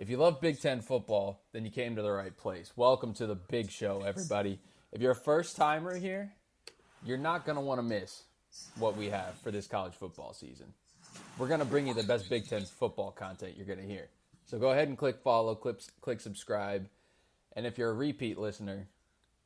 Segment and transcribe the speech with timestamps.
[0.00, 2.72] If you love Big Ten football, then you came to the right place.
[2.74, 4.58] Welcome to the big show, everybody.
[4.92, 6.32] If you're a first timer here,
[7.04, 8.22] you're not going to want to miss
[8.78, 10.72] what we have for this college football season.
[11.36, 14.08] We're going to bring you the best Big Ten football content you're going to hear.
[14.46, 16.88] So go ahead and click follow, click, click subscribe.
[17.54, 18.88] And if you're a repeat listener,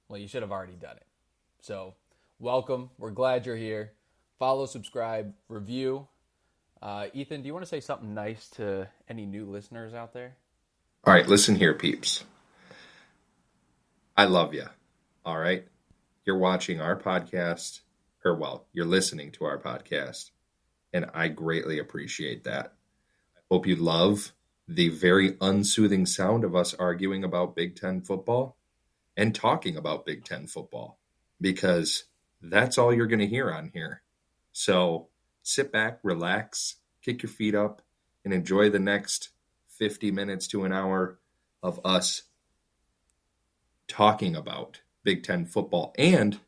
[0.09, 1.07] well, you should have already done it.
[1.63, 1.95] So
[2.39, 2.91] welcome.
[2.97, 3.95] We're glad you're here.
[4.39, 6.07] Follow, subscribe, review.
[6.81, 10.37] Uh, Ethan, do you want to say something nice to any new listeners out there?
[11.07, 12.25] All right, listen here, peeps.
[14.17, 14.65] I love you.
[15.23, 15.67] All right.
[16.25, 17.81] You're watching our podcast,
[18.25, 20.31] or well, you're listening to our podcast,
[20.95, 22.73] and I greatly appreciate that.
[23.37, 24.33] I hope you love
[24.67, 28.57] the very unsoothing sound of us arguing about Big Ten football
[29.15, 30.99] and talking about Big Ten football
[31.39, 32.05] because
[32.41, 34.01] that's all you're going to hear on here.
[34.53, 35.09] So
[35.43, 37.83] sit back, relax, kick your feet up,
[38.25, 39.29] and enjoy the next
[39.79, 41.19] 50 minutes to an hour
[41.63, 42.23] of us
[43.89, 46.39] talking about Big Ten football and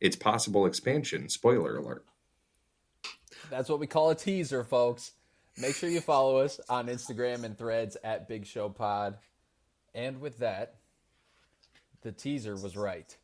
[0.00, 1.28] its possible expansion.
[1.28, 2.04] Spoiler alert.
[3.50, 5.12] That's what we call a teaser, folks.
[5.56, 9.18] Make sure you follow us on Instagram and threads at Big Show Pod.
[9.94, 10.76] And with that,
[12.00, 13.16] the teaser was right.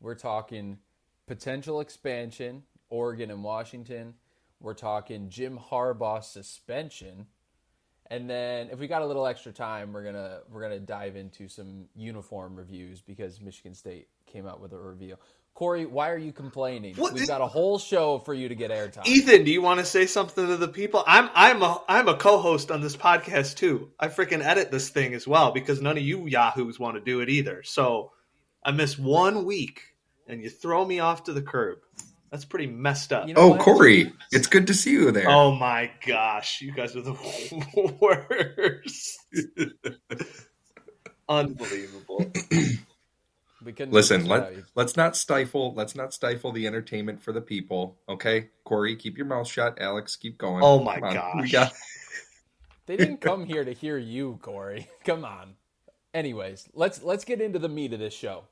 [0.00, 0.78] We're talking
[1.26, 4.14] potential expansion, Oregon and Washington.
[4.60, 7.26] We're talking Jim Harbaugh suspension
[8.12, 11.48] and then if we got a little extra time, we're gonna we're gonna dive into
[11.48, 15.16] some uniform reviews because Michigan State came out with a review.
[15.54, 16.94] Corey, why are you complaining?
[16.96, 17.14] What?
[17.14, 19.06] We've got a whole show for you to get airtime.
[19.06, 21.02] Ethan, do you want to say something to the people?
[21.06, 23.90] I'm I'm a I'm a co-host on this podcast too.
[23.98, 27.20] I freaking edit this thing as well because none of you yahoos want to do
[27.20, 27.62] it either.
[27.62, 28.12] So
[28.62, 29.94] I miss one week,
[30.28, 31.78] and you throw me off to the curb.
[32.32, 33.28] That's pretty messed up.
[33.28, 33.60] You know oh, what?
[33.60, 35.28] Corey, it's good to see you there.
[35.28, 37.12] Oh my gosh, you guys are the
[38.00, 39.18] worst.
[41.28, 42.32] Unbelievable.
[43.90, 47.98] Listen, let let's not stifle let's not stifle the entertainment for the people.
[48.08, 49.78] Okay, Corey, keep your mouth shut.
[49.78, 50.62] Alex, keep going.
[50.64, 51.52] Oh my gosh.
[51.52, 51.72] Got...
[52.86, 54.88] they didn't come here to hear you, Corey.
[55.04, 55.56] Come on.
[56.14, 58.44] Anyways, let's let's get into the meat of this show.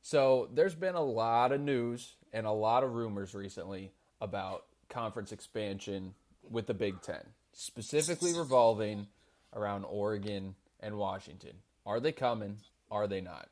[0.00, 5.32] So there's been a lot of news and a lot of rumors recently about conference
[5.32, 6.14] expansion
[6.50, 7.22] with the Big Ten,
[7.52, 9.06] specifically revolving
[9.54, 11.54] around Oregon and Washington.
[11.86, 12.58] Are they coming?
[12.90, 13.48] Are they not?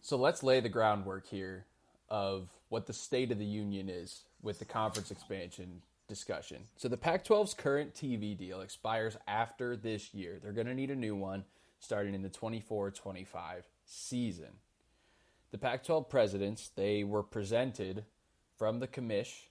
[0.00, 1.66] So let's lay the groundwork here
[2.08, 6.64] of what the state of the union is with the conference expansion discussion.
[6.76, 10.38] So the Pac 12's current TV deal expires after this year.
[10.42, 11.44] They're going to need a new one
[11.78, 14.50] starting in the 24 25 season
[15.50, 18.04] the Pac 12 presidents, they were presented
[18.56, 19.46] from the commish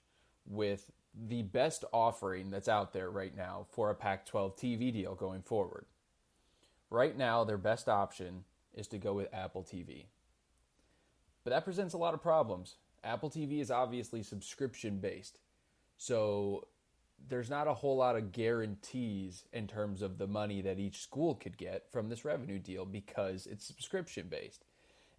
[0.47, 5.15] with the best offering that's out there right now for a Pac 12 TV deal
[5.15, 5.85] going forward.
[6.89, 10.05] Right now, their best option is to go with Apple TV.
[11.43, 12.75] But that presents a lot of problems.
[13.03, 15.39] Apple TV is obviously subscription based.
[15.97, 16.67] So
[17.27, 21.35] there's not a whole lot of guarantees in terms of the money that each school
[21.35, 24.63] could get from this revenue deal because it's subscription based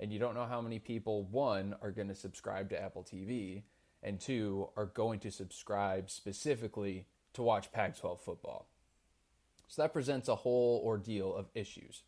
[0.00, 3.62] and you don't know how many people one are going to subscribe to Apple TV
[4.02, 8.66] and two are going to subscribe specifically to watch Pac-12 football.
[9.68, 12.02] So that presents a whole ordeal of issues.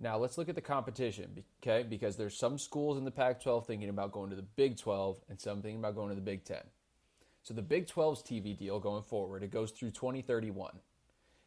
[0.00, 1.86] Now let's look at the competition, okay?
[1.88, 5.38] Because there's some schools in the Pac-12 thinking about going to the Big 12 and
[5.38, 6.58] some thinking about going to the Big 10.
[7.42, 10.72] So the Big 12's TV deal going forward, it goes through 2031.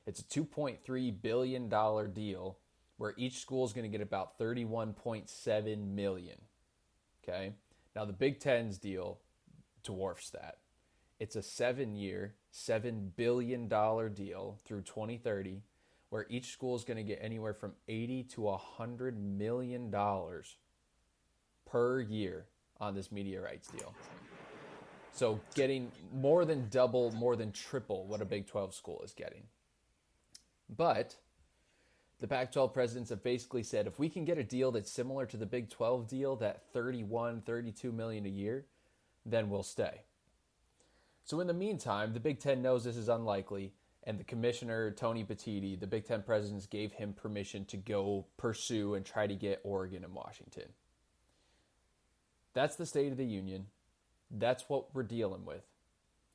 [0.05, 2.57] It's a 2.3 billion dollar deal
[3.01, 6.37] where each school is going to get about 31.7 million.
[7.23, 7.53] Okay?
[7.95, 9.17] Now the Big 10's deal
[9.83, 10.57] dwarfs that.
[11.19, 15.63] It's a 7-year, 7 billion dollar deal through 2030
[16.11, 20.57] where each school is going to get anywhere from 80 to 100 million dollars
[21.65, 22.45] per year
[22.79, 23.95] on this media rights deal.
[25.11, 29.45] So getting more than double, more than triple what a Big 12 school is getting.
[30.69, 31.15] But
[32.21, 35.25] the Pac 12 presidents have basically said if we can get a deal that's similar
[35.25, 38.67] to the Big 12 deal, that 31, 32 million a year,
[39.25, 40.03] then we'll stay.
[41.23, 43.73] So in the meantime, the Big Ten knows this is unlikely,
[44.03, 48.93] and the commissioner, Tony Petitti, the Big Ten presidents gave him permission to go pursue
[48.93, 50.69] and try to get Oregon and Washington.
[52.53, 53.65] That's the state of the union.
[54.29, 55.63] That's what we're dealing with.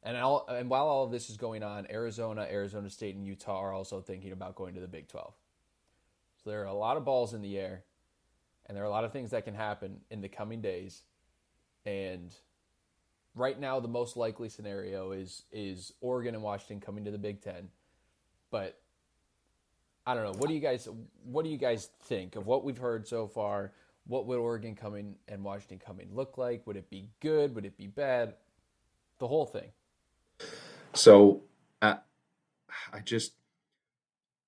[0.02, 3.58] And, all, and while all of this is going on, Arizona, Arizona State, and Utah
[3.58, 5.32] are also thinking about going to the Big 12.
[6.46, 7.82] There are a lot of balls in the air,
[8.66, 11.02] and there are a lot of things that can happen in the coming days.
[11.84, 12.34] And
[13.34, 17.43] right now, the most likely scenario is is Oregon and Washington coming to the Big
[17.43, 17.69] Ten,
[18.50, 18.78] but
[20.06, 20.38] I don't know.
[20.38, 20.88] What do you guys
[21.25, 23.72] what do you guys think of what we've heard so far?
[24.06, 26.64] What would Oregon coming and Washington coming look like?
[26.66, 27.56] Would it be good?
[27.56, 28.34] Would it be bad?
[29.19, 29.70] The whole thing.
[30.93, 31.43] So,
[31.82, 31.96] uh,
[32.93, 33.32] I just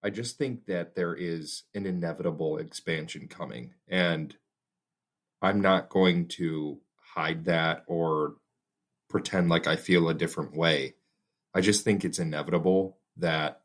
[0.02, 4.36] I just think that there is an inevitable expansion coming and
[5.42, 6.78] I'm not going to
[7.14, 8.36] hide that or
[9.08, 10.94] pretend like I feel a different way.
[11.54, 13.62] I just think it's inevitable that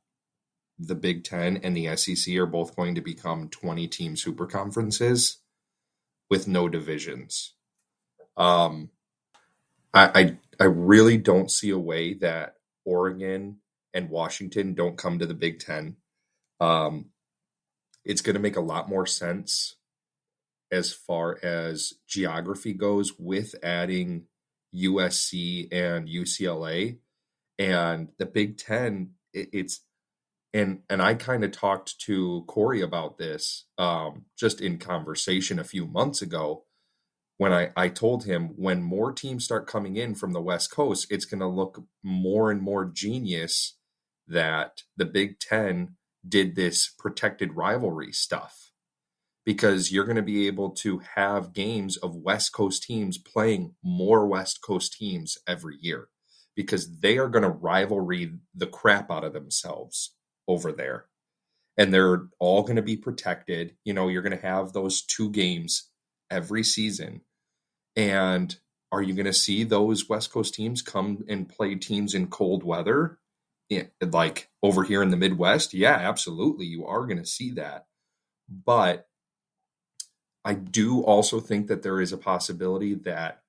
[0.80, 5.38] the Big Ten and the SEC are both going to become 20 team super conferences
[6.30, 7.54] with no divisions.
[8.36, 8.90] Um,
[9.94, 13.58] I, I I really don't see a way that Oregon
[13.94, 15.98] and Washington don't come to the Big Ten.
[16.60, 17.08] Um,
[18.06, 19.76] it's going to make a lot more sense
[20.72, 24.26] as far as geography goes with adding
[24.76, 26.98] USC and UCLA
[27.60, 29.12] and the Big Ten.
[29.34, 29.82] It, it's
[30.54, 35.64] and and I kind of talked to Corey about this um, just in conversation a
[35.64, 36.66] few months ago
[37.38, 41.08] when I, I told him when more teams start coming in from the West Coast,
[41.10, 43.76] it's going to look more and more genius
[44.28, 45.96] that the Big Ten
[46.28, 48.72] did this protected rivalry stuff
[49.46, 54.26] because you're going to be able to have games of West Coast teams playing more
[54.26, 56.08] West Coast teams every year
[56.56, 60.16] because they are going to rivalry the crap out of themselves
[60.48, 61.06] over there.
[61.78, 63.76] And they're all going to be protected.
[63.84, 65.90] You know, you're going to have those two games
[66.30, 67.22] every season.
[67.96, 68.56] And
[68.92, 72.64] are you going to see those West Coast teams come and play teams in cold
[72.64, 73.18] weather?
[74.02, 75.74] Like over here in the Midwest?
[75.74, 76.66] Yeah, absolutely.
[76.66, 77.86] You are going to see that.
[78.50, 79.08] But
[80.46, 83.42] I do also think that there is a possibility that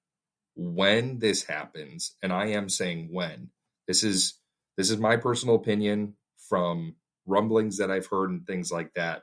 [0.57, 3.51] when this happens, and I am saying when,
[3.89, 4.39] this is
[4.77, 6.15] this is my personal opinion
[6.49, 9.23] from rumblings that I've heard and things like that.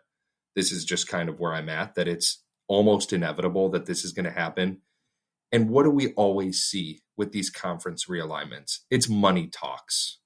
[0.56, 4.12] This is just kind of where I'm at, that it's almost inevitable that this is
[4.13, 4.81] going to happen.
[5.51, 8.80] And what do we always see with these conference realignments?
[8.89, 10.19] It's money talks.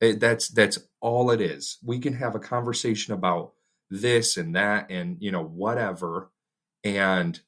[0.00, 1.78] It, that's that's all it is.
[1.82, 3.52] We can have a conversation about
[3.90, 6.30] this and that and you know whatever.
[6.82, 7.38] And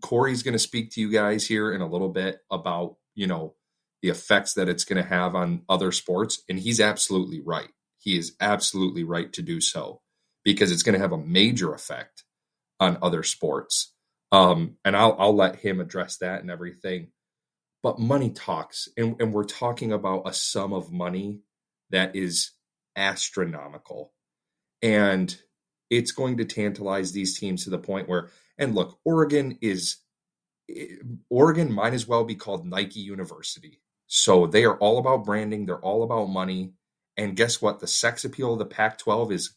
[0.00, 3.54] Corey's going to speak to you guys here in a little bit about you know
[4.02, 7.70] the effects that it's going to have on other sports, and he's absolutely right
[8.06, 10.00] he is absolutely right to do so
[10.44, 12.22] because it's going to have a major effect
[12.78, 13.92] on other sports.
[14.30, 17.08] Um, and I'll, I'll let him address that and everything.
[17.82, 21.40] But money talks, and, and we're talking about a sum of money
[21.90, 22.52] that is
[22.96, 24.12] astronomical.
[24.82, 25.36] And
[25.90, 29.98] it's going to tantalize these teams to the point where, and look, Oregon is,
[30.68, 30.96] eh,
[31.30, 33.80] Oregon might as well be called Nike University.
[34.06, 36.72] So they are all about branding, they're all about money.
[37.16, 37.80] And guess what?
[37.80, 39.54] The sex appeal of the Pac 12 is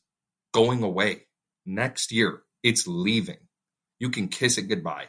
[0.54, 1.28] going away
[1.66, 2.42] next year.
[2.64, 3.38] It's leaving.
[4.00, 5.08] You can kiss it goodbye.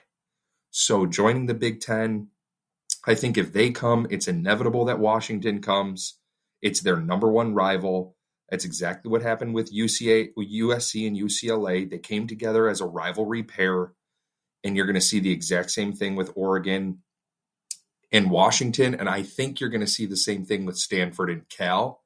[0.71, 2.29] So, joining the Big Ten,
[3.07, 6.19] I think if they come, it's inevitable that Washington comes.
[6.63, 8.17] It's their number one rival.
[8.51, 11.89] That's exactly what happened with UCA, USC and UCLA.
[11.89, 13.93] They came together as a rivalry pair,
[14.65, 17.03] and you're going to see the exact same thing with Oregon
[18.13, 18.95] and Washington.
[18.95, 22.03] And I think you're going to see the same thing with Stanford and Cal.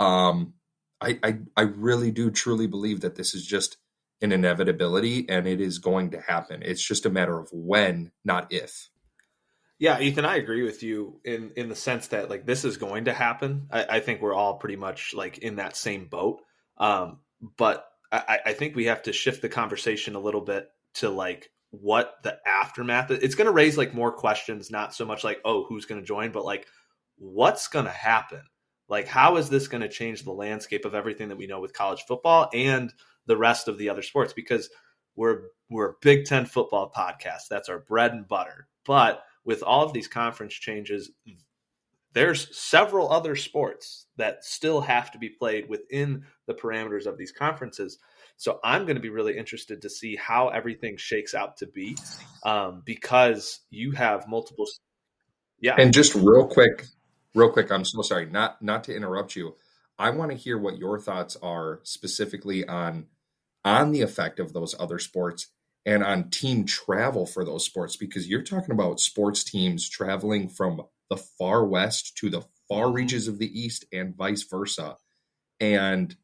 [0.00, 0.54] Um,
[1.00, 3.76] I, I, I really do truly believe that this is just
[4.20, 6.62] an inevitability and it is going to happen.
[6.64, 8.90] It's just a matter of when, not if.
[9.78, 13.04] Yeah, Ethan, I agree with you in in the sense that like this is going
[13.04, 13.68] to happen.
[13.70, 16.40] I, I think we're all pretty much like in that same boat.
[16.78, 17.20] Um,
[17.56, 21.50] but I, I think we have to shift the conversation a little bit to like
[21.70, 23.10] what the aftermath.
[23.10, 26.06] It's going to raise like more questions, not so much like oh who's going to
[26.06, 26.66] join, but like
[27.16, 28.42] what's going to happen
[28.88, 31.74] like, how is this going to change the landscape of everything that we know with
[31.74, 32.92] college football and
[33.26, 34.32] the rest of the other sports?
[34.32, 34.70] Because
[35.14, 37.48] we're we're a Big Ten football podcast.
[37.50, 38.66] That's our bread and butter.
[38.86, 41.10] But with all of these conference changes,
[42.12, 47.32] there's several other sports that still have to be played within the parameters of these
[47.32, 47.98] conferences.
[48.36, 51.96] So I'm going to be really interested to see how everything shakes out to be,
[52.44, 54.66] um, because you have multiple.
[55.62, 56.84] Yeah, and just real quick,
[57.34, 59.54] real quick i'm so sorry not not to interrupt you
[59.98, 63.06] i want to hear what your thoughts are specifically on
[63.64, 65.48] on the effect of those other sports
[65.88, 70.82] and on team travel for those sports because you're talking about sports teams traveling from
[71.10, 72.96] the far west to the far mm-hmm.
[72.96, 74.96] reaches of the east and vice versa
[75.60, 76.16] and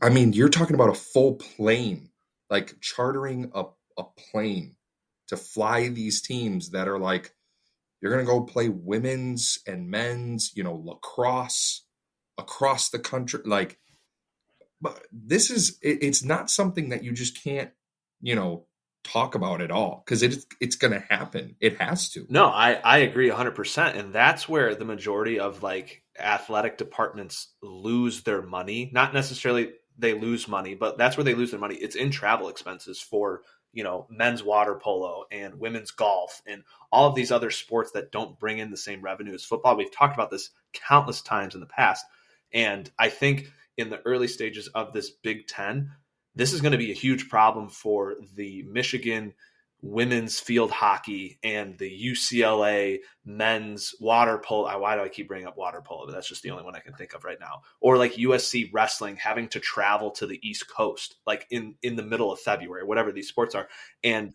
[0.00, 2.08] i mean you're talking about a full plane
[2.50, 3.64] like chartering a,
[3.98, 4.76] a plane
[5.26, 7.34] to fly these teams that are like
[8.04, 11.86] you're going to go play women's and men's, you know, lacrosse
[12.36, 13.40] across the country.
[13.46, 13.78] Like,
[14.84, 17.70] but this is it, it's not something that you just can't,
[18.20, 18.66] you know,
[19.02, 21.56] talk about at all because it's it's going to happen.
[21.58, 22.26] It has to.
[22.28, 28.22] No, I I agree 100% and that's where the majority of like athletic departments lose
[28.22, 28.90] their money.
[28.92, 31.76] Not necessarily they lose money, but that's where they lose their money.
[31.76, 33.40] It's in travel expenses for,
[33.72, 36.62] you know, men's water polo and women's golf and
[36.92, 39.76] all of these other sports that don't bring in the same revenue as football.
[39.76, 42.04] We've talked about this countless times in the past.
[42.52, 45.90] And I think in the early stages of this Big Ten,
[46.34, 49.34] this is going to be a huge problem for the Michigan
[49.84, 54.78] women's field hockey and the UCLA men's water polo.
[54.78, 56.06] Why do I keep bringing up water polo?
[56.06, 57.62] But that's just the only one I can think of right now.
[57.80, 62.02] Or like USC wrestling having to travel to the East Coast, like in in the
[62.02, 63.68] middle of February, whatever these sports are,
[64.02, 64.32] and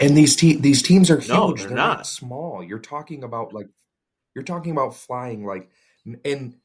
[0.00, 1.28] and these te- these teams are huge.
[1.28, 1.98] No, they're, they're not.
[1.98, 2.06] not.
[2.06, 2.62] small.
[2.62, 3.68] You're talking about like
[4.34, 5.70] you're talking about flying like
[6.24, 6.56] and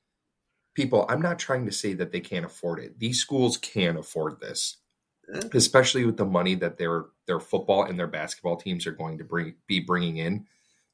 [0.76, 1.06] people.
[1.10, 3.00] I'm not trying to say that they can't afford it.
[3.00, 4.78] These schools can afford this
[5.34, 5.42] Eh.
[5.54, 9.24] especially with the money that their their football and their basketball teams are going to
[9.24, 10.46] bring be bringing in.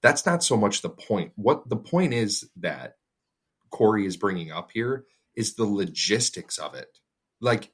[0.01, 1.31] That's not so much the point.
[1.35, 2.97] What the point is that
[3.71, 5.05] Corey is bringing up here
[5.35, 6.99] is the logistics of it.
[7.41, 7.71] Like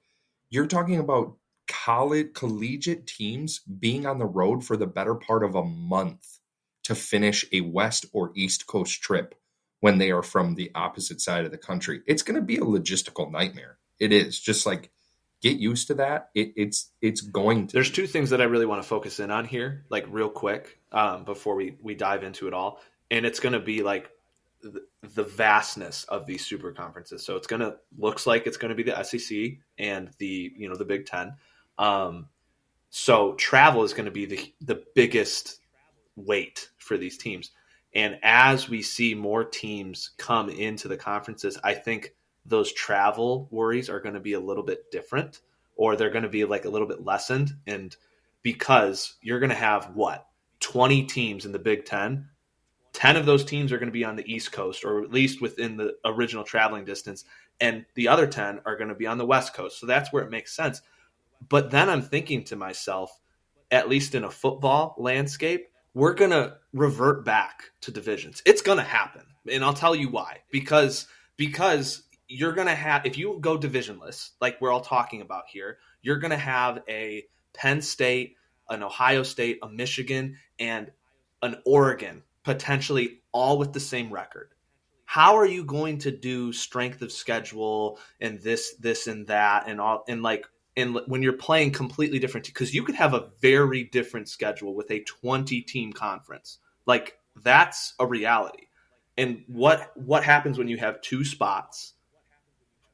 [0.49, 5.55] you're talking about college collegiate teams being on the road for the better part of
[5.55, 6.39] a month
[6.83, 9.35] to finish a west or east coast trip
[9.81, 12.01] when they are from the opposite side of the country.
[12.07, 13.77] It's going to be a logistical nightmare.
[13.99, 14.89] It is just like
[15.41, 16.29] get used to that.
[16.33, 17.73] It, it's it's going to.
[17.73, 20.79] There's two things that I really want to focus in on here, like real quick,
[20.91, 24.09] um, before we we dive into it all, and it's going to be like
[24.61, 24.83] the,
[25.15, 27.25] the vastness of these super conferences.
[27.25, 30.69] So it's going to looks like it's going to be the SEC and the you
[30.69, 31.33] know the Big Ten.
[31.77, 32.27] Um,
[32.91, 35.59] so travel is going to be the the biggest
[36.15, 37.51] weight for these teams,
[37.93, 42.13] and as we see more teams come into the conferences, I think
[42.45, 45.41] those travel worries are going to be a little bit different
[45.75, 47.51] or they're going to be like a little bit lessened.
[47.67, 47.95] And
[48.43, 50.27] because you're going to have what
[50.61, 52.27] 20 teams in the Big 10
[52.93, 55.41] 10 of those teams are going to be on the east coast or at least
[55.41, 57.23] within the original traveling distance
[57.61, 59.79] and the other 10 are going to be on the west coast.
[59.79, 60.81] So that's where it makes sense.
[61.47, 63.17] But then i'm thinking to myself
[63.71, 68.41] at least in a football landscape we're going to revert back to divisions.
[68.45, 70.39] It's going to happen and i'll tell you why.
[70.51, 71.07] Because
[71.37, 75.79] because you're going to have if you go divisionless like we're all talking about here
[76.01, 78.35] you're going to have a penn state
[78.69, 80.91] an ohio state a michigan and
[81.41, 84.49] an oregon potentially all with the same record.
[85.05, 89.81] How are you going to do strength of schedule and this this and that and
[89.81, 90.45] all and like
[90.81, 94.91] and when you're playing completely different because you could have a very different schedule with
[94.91, 98.67] a 20 team conference like that's a reality
[99.17, 101.93] and what what happens when you have two spots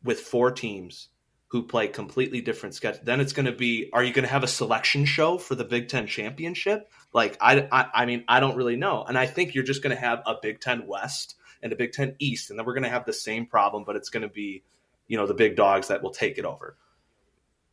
[0.03, 1.09] with four teams
[1.49, 3.05] who play completely different schedules.
[3.05, 5.63] Then it's going to be: Are you going to have a selection show for the
[5.63, 6.89] Big Ten championship?
[7.13, 9.03] Like, I, I, I mean, I don't really know.
[9.03, 11.93] And I think you're just going to have a Big Ten West and a Big
[11.93, 14.29] Ten East, and then we're going to have the same problem, but it's going to
[14.29, 14.63] be,
[15.07, 16.75] you know, the big dogs that will take it over.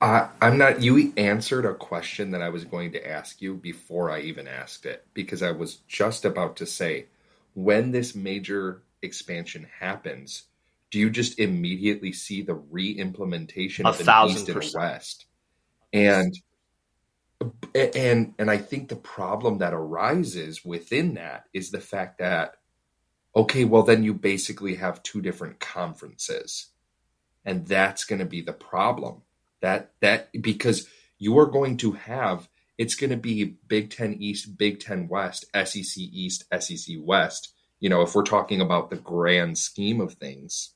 [0.01, 0.83] I, I'm not.
[0.83, 4.87] You answered a question that I was going to ask you before I even asked
[4.87, 7.07] it because I was just about to say,
[7.55, 10.45] when this major expansion happens,
[10.91, 14.83] do you just immediately see the re-implementation A of an east and percent.
[14.83, 15.25] west?
[15.93, 16.35] And
[17.75, 22.57] and and I think the problem that arises within that is the fact that
[23.35, 26.69] okay, well then you basically have two different conferences.
[27.45, 29.23] And that's going to be the problem.
[29.65, 34.59] That that because you are going to have it's going to be Big 10 East,
[34.59, 37.55] Big 10 West, SEC East, SEC West.
[37.81, 40.75] You know, if we're talking about the grand scheme of things.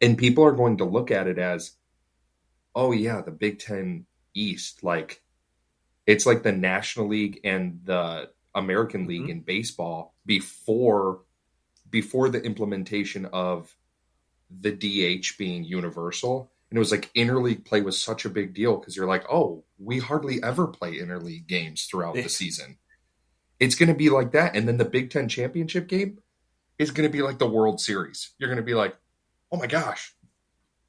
[0.00, 1.76] And people are going to look at it as
[2.74, 5.22] oh yeah, the Big 10 East like
[6.06, 9.30] it's like the National League and the American League Mhm.
[9.30, 11.22] in baseball before
[11.88, 13.76] before the implementation of
[14.50, 16.50] the DH being universal.
[16.70, 19.64] And it was like interleague play was such a big deal because you're like, oh,
[19.78, 22.22] we hardly ever play interleague games throughout Yeah.
[22.22, 22.78] the season.
[23.60, 24.56] It's going to be like that.
[24.56, 26.18] And then the Big Ten championship game
[26.78, 28.30] is going to be like the World Series.
[28.38, 28.96] You're going to be like,
[29.52, 30.12] oh my gosh,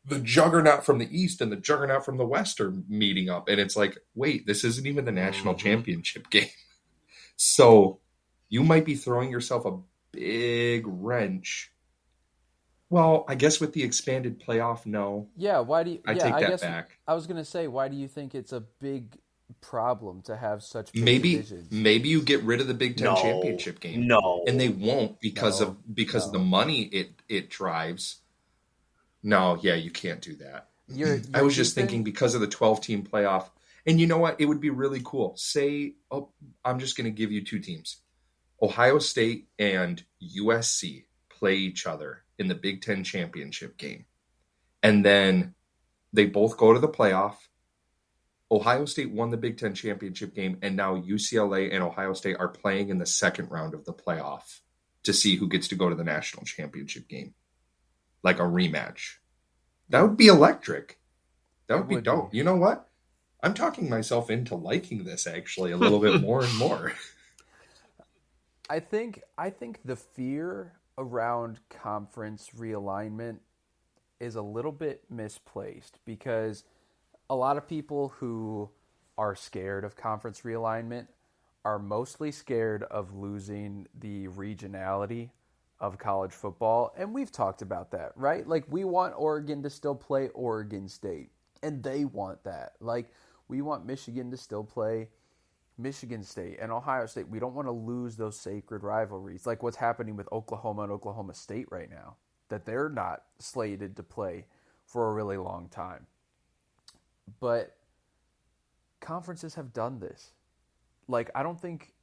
[0.03, 3.47] the juggernaut from the East and the juggernaut from the West are meeting up.
[3.47, 5.59] And it's like, wait, this isn't even the national Mhm.
[5.59, 6.49] championship game.
[7.35, 7.99] So
[8.49, 9.77] you might be throwing yourself a
[10.11, 11.71] big wrench.
[12.89, 15.27] Well, I guess with the expanded playoff, no.
[15.35, 16.01] Yeah, why do you?
[16.07, 16.97] I yeah, take I that guess back.
[17.07, 19.17] I was gonna say, why do you think it's a big
[19.61, 21.71] problem to have such big Maybe divisions?
[21.71, 23.15] maybe you get rid of the Big Ten No.
[23.15, 24.07] championship game.
[24.07, 25.67] No, And they won't because No.
[25.67, 26.39] of because of No.
[26.39, 28.21] the money it it drives.
[29.23, 30.69] No, yeah, you can't do that.
[30.87, 33.49] You're, I you're was just keeping- thinking because of the 12 team playoff.
[33.85, 34.39] And you know what?
[34.39, 35.33] It would be really cool.
[35.37, 36.29] Say, oh,
[36.63, 37.97] I'm just going to give you two teams
[38.61, 44.05] Ohio State and USC play each other in the Big Ten championship game.
[44.83, 45.55] And then
[46.13, 47.35] they both go to the playoff.
[48.49, 52.47] Ohio State won the Big Ten championship game, and now UCLA and Ohio State are
[52.47, 54.59] playing in the second round of the playoff
[55.03, 57.33] to see who gets to go to the national championship game,
[58.23, 59.15] like a rematch.
[59.89, 60.99] That would be electric.
[61.67, 62.31] That It would be dope.
[62.31, 62.37] be.
[62.37, 62.87] You know what?
[63.43, 66.93] I'm talking myself into liking this actually a little bit more and more.
[68.69, 73.37] I think I think the fear around conference realignment
[74.19, 76.63] is a little bit misplaced because
[77.29, 78.69] a lot of people who
[79.17, 81.07] are scared of conference realignment
[81.63, 85.29] are mostly scared of losing the regionality
[85.79, 88.47] of college football and we've talked about that, right?
[88.47, 91.29] Like we want Oregon to still play Oregon State
[91.61, 92.73] and they want that.
[92.79, 93.11] Like
[93.47, 95.09] we want Michigan to still play
[95.77, 99.77] Michigan State and Ohio State, we don't want to lose those sacred rivalries, like what's
[99.77, 102.15] happening with Oklahoma and Oklahoma State right now,
[102.49, 104.45] that they're not slated to play
[104.85, 106.07] for a really long time.
[107.39, 107.75] But
[108.99, 110.31] conferences have done this.
[111.07, 111.93] Like I don't think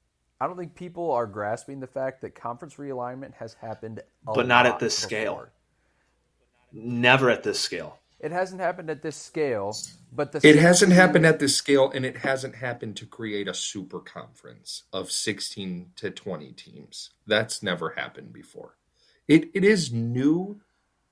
[0.41, 4.67] I don't think people are grasping the fact that conference realignment has happened But not
[4.67, 5.47] at this scale.
[6.73, 7.99] Never at this scale.
[8.25, 9.77] It hasn't happened at this scale,
[10.11, 13.53] but the It hasn't happened at this scale, and it hasn't happened to create a
[13.53, 17.11] super conference of 16 to 20 teams.
[17.27, 18.79] That's never happened before.
[19.29, 20.63] It it is new,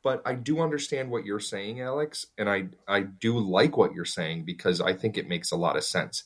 [0.03, 4.07] but I do understand what you're saying, Alex, and I I do like what you're
[4.07, 6.25] saying because I think it makes a lot of sense.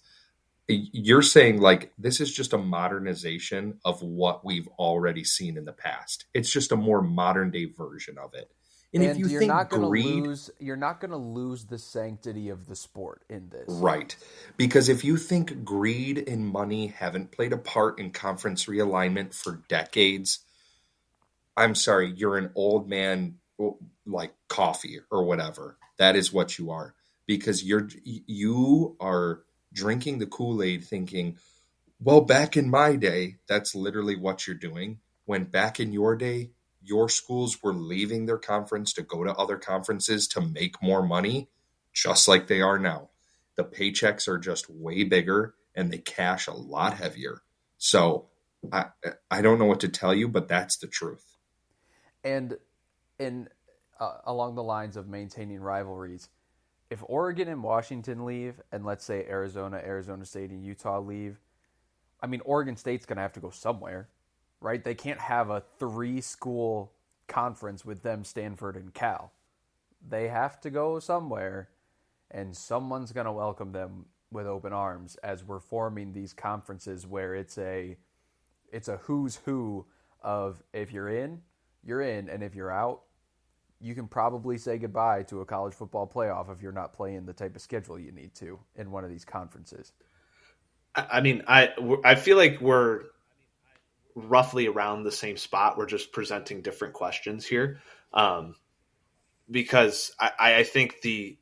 [0.68, 5.72] You're saying like this is just a modernization of what we've already seen in the
[5.72, 6.26] past.
[6.32, 8.52] It's just a more modern day version of it.
[8.96, 11.16] And, and if you you're think not going to greed, lose you're not going to
[11.16, 13.68] lose the sanctity of the sport in this.
[13.68, 14.16] Right.
[14.56, 19.62] Because if you think greed and money haven't played a part in conference realignment for
[19.68, 20.40] decades,
[21.56, 25.76] I'm sorry, you're an old man oh, like coffee or whatever.
[25.99, 26.94] That is what you are.
[27.26, 29.42] Because you're you are
[29.73, 31.38] drinking the Kool-Aid thinking,
[32.00, 35.00] well, back in my day, that's literally what you're doing.
[35.25, 36.50] When back in your day,
[36.86, 41.49] your schools were leaving their conference to go to other conferences to make more money,
[41.92, 43.10] just like they are now.
[43.56, 47.42] The paychecks are just way bigger and they cash a lot heavier.
[47.78, 48.28] So
[48.72, 48.86] I
[49.30, 51.36] I don't know what to tell you, but that's the truth.
[52.25, 52.56] And
[53.18, 53.49] in
[53.99, 56.28] uh, along the lines of maintaining rivalries,
[56.90, 61.40] if Oregon and Washington leave, and let's say Arizona, Arizona State, and Utah leave,
[62.20, 64.08] I mean Oregon State's going to have to go somewhere,
[64.60, 64.82] right?
[64.82, 66.92] They can't have a three school
[67.28, 69.32] conference with them, Stanford and Cal.
[70.06, 71.71] They have to go somewhere,
[72.30, 77.34] and someone's going to welcome them with open arms as we're forming these conferences where
[77.34, 77.97] it's a
[78.73, 79.86] it's a who's who
[80.23, 81.40] of if you're in,
[81.84, 83.02] you're in, and if you're out,
[83.80, 87.32] you can probably say goodbye to a college football playoff if you're not playing the
[87.32, 89.92] type of schedule you need to in one of these conferences.
[90.95, 91.71] I mean, I
[92.04, 93.02] I feel like we're
[94.16, 95.76] roughly around the same spot.
[95.76, 97.80] We're just presenting different questions here,
[98.14, 98.56] um,
[99.48, 101.38] because I, I think the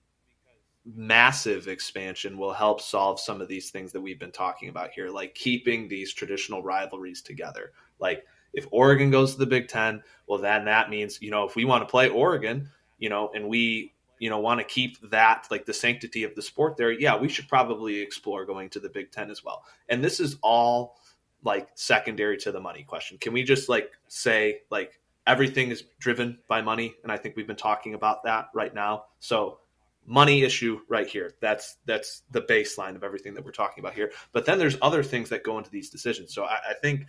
[0.85, 5.09] massive expansion will help solve some of these things that we've been talking about here,
[5.09, 7.73] like keeping these traditional rivalries together.
[7.99, 11.57] Like if Oregon goes to the Big Ten, well, then that means you know if
[11.57, 15.47] we want to play Oregon, you know, and we you know want to keep that
[15.51, 18.91] like the sanctity of the sport there, yeah, we should probably explore going to the
[18.91, 19.65] Big Ten as well.
[19.89, 20.99] And this is all
[21.45, 23.19] like secondary to the money question.
[23.19, 26.95] Can we just like say like everything is driven by money?
[27.03, 29.05] And I think we've been talking about that right now.
[29.21, 29.59] So
[30.07, 31.33] money issue right here.
[31.41, 34.13] That's that's the baseline of everything that we're talking about here.
[34.33, 36.35] But then there's other things that go into these decisions.
[36.35, 37.07] So I, I think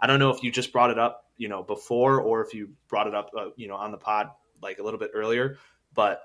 [0.00, 2.70] I don't know if you just brought it up, you know, before or if you
[2.88, 4.30] brought it up, uh, you know, on the pod
[4.62, 5.56] like a little bit earlier.
[5.94, 6.22] But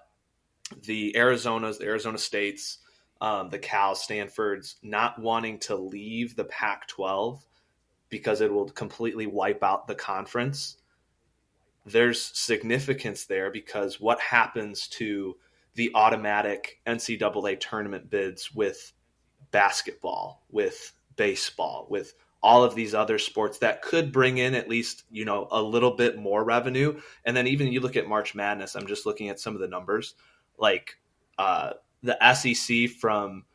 [0.84, 2.80] the Arizonas, the Arizona States,
[3.22, 7.40] um, the Cal, Stanfords not wanting to leave the Pac-12
[8.10, 10.78] because it will completely wipe out the conference.
[11.86, 15.36] There's significance there because what happens to
[15.76, 18.94] the automatic NCAA tournament bids with
[19.52, 25.06] basketball, with baseball, with all of these other sports that could bring in at least,
[25.10, 27.00] you know, a little bit more revenue.
[27.24, 29.68] And then even you look at March Madness, I'm just looking at some of the
[29.68, 30.16] numbers.
[30.58, 30.98] Like
[31.38, 31.72] uh,
[32.04, 33.46] the SEC from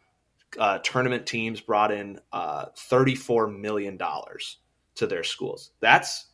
[0.58, 3.98] uh, tournament teams brought in uh, $34 million
[4.94, 5.70] to their schools.
[5.80, 6.26] That's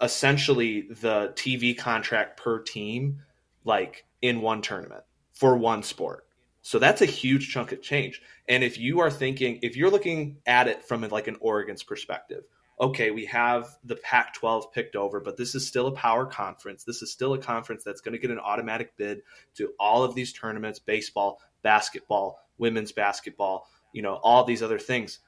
[0.00, 3.22] essentially the TV contract per team
[3.64, 6.26] like in one tournament for one sport.
[6.62, 8.20] So that's a huge chunk of change.
[8.48, 12.44] And if you are thinking, if you're looking at it from like an Oregon's perspective,
[12.80, 16.82] okay, we have the Pac 12 picked over, but this is still a power conference.
[16.82, 19.20] This is still a conference that's going to get an automatic bid
[19.56, 25.18] to all of these tournaments baseball, basketball, women's basketball, you know, all these other things.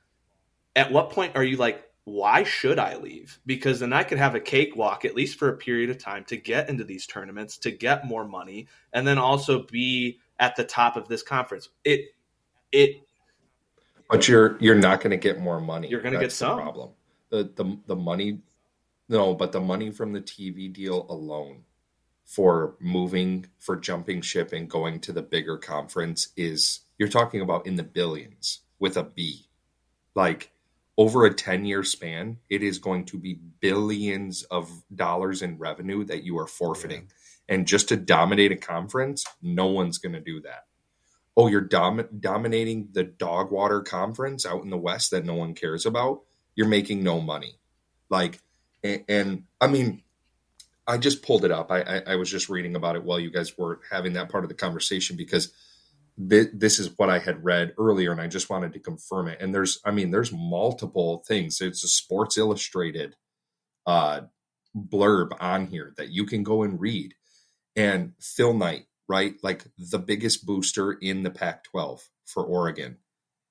[0.75, 3.39] At what point are you like, why should I leave?
[3.45, 6.37] Because then I could have a cakewalk, at least for a period of time, to
[6.37, 10.97] get into these tournaments, to get more money, and then also be at the top
[10.97, 11.69] of this conference.
[11.85, 12.07] It,
[12.73, 13.03] it,
[14.11, 15.89] but you're you're not going to get more money.
[15.89, 16.91] You're going to get some problem
[17.33, 18.39] the the the money
[19.09, 21.65] no, but the money from the TV deal alone
[22.25, 27.67] for moving for jumping ship and going to the bigger conference is you're talking about
[27.67, 29.49] in the billions with a B.
[30.15, 30.53] Like
[30.97, 36.05] over a 10 year span, it is going to be billions of dollars in revenue
[36.05, 37.09] that you are forfeiting.
[37.49, 37.57] Yeah.
[37.57, 40.65] And just to dominate a conference, no one's going to do that.
[41.37, 45.55] Oh, you're dom- dominating the dog water Conference out in the West that no one
[45.55, 46.23] cares about
[46.55, 47.59] you're making no money.
[48.11, 48.41] Like,
[48.83, 50.03] and, and I mean,
[50.87, 51.71] I just pulled it up.
[51.71, 54.45] I, I, I, was just reading about it while you guys were having that part
[54.45, 55.53] of the conversation because
[56.29, 59.39] th- this is what I had read earlier, and I just wanted to confirm it.
[59.41, 61.61] And there's, I mean, there's multiple things.
[61.61, 63.15] It's a Sports Illustrated
[63.87, 64.23] uh,
[64.77, 67.15] blurb on here that you can go and read.
[67.77, 72.99] And Phil Knight, right, like the biggest booster in the Pac-12 for Oregon,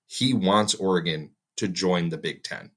[0.06, 2.72] he wants Oregon to join the Big Ten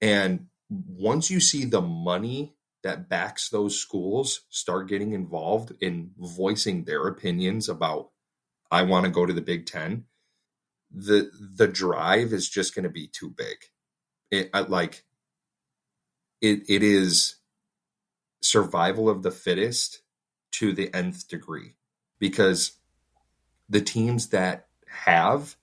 [0.00, 6.84] and once you see the money that backs those schools start getting involved in voicing
[6.84, 8.10] their opinions about
[8.70, 10.04] I want to go to the Big 10,
[10.90, 13.56] the the drive is just going to be too big.
[14.30, 15.04] It I, like
[16.40, 17.36] it it is
[18.42, 20.02] survival of the fittest
[20.52, 21.76] to the nth degree
[22.18, 22.72] because
[23.68, 25.56] the teams that have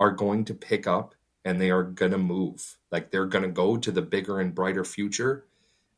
[0.00, 2.76] are going to pick up and they are going to move.
[2.90, 5.44] Like they're going to go to the bigger and brighter future.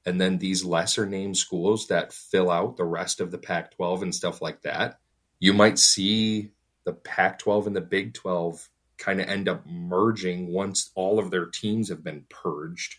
[0.06, 4.02] And then these lesser name schools that fill out the rest of the Pac 12
[4.02, 4.98] and stuff like that,
[5.38, 6.52] you might see
[6.84, 11.30] the Pac 12 and the Big 12 kind of end up merging once all of
[11.30, 12.98] their teams have been purged.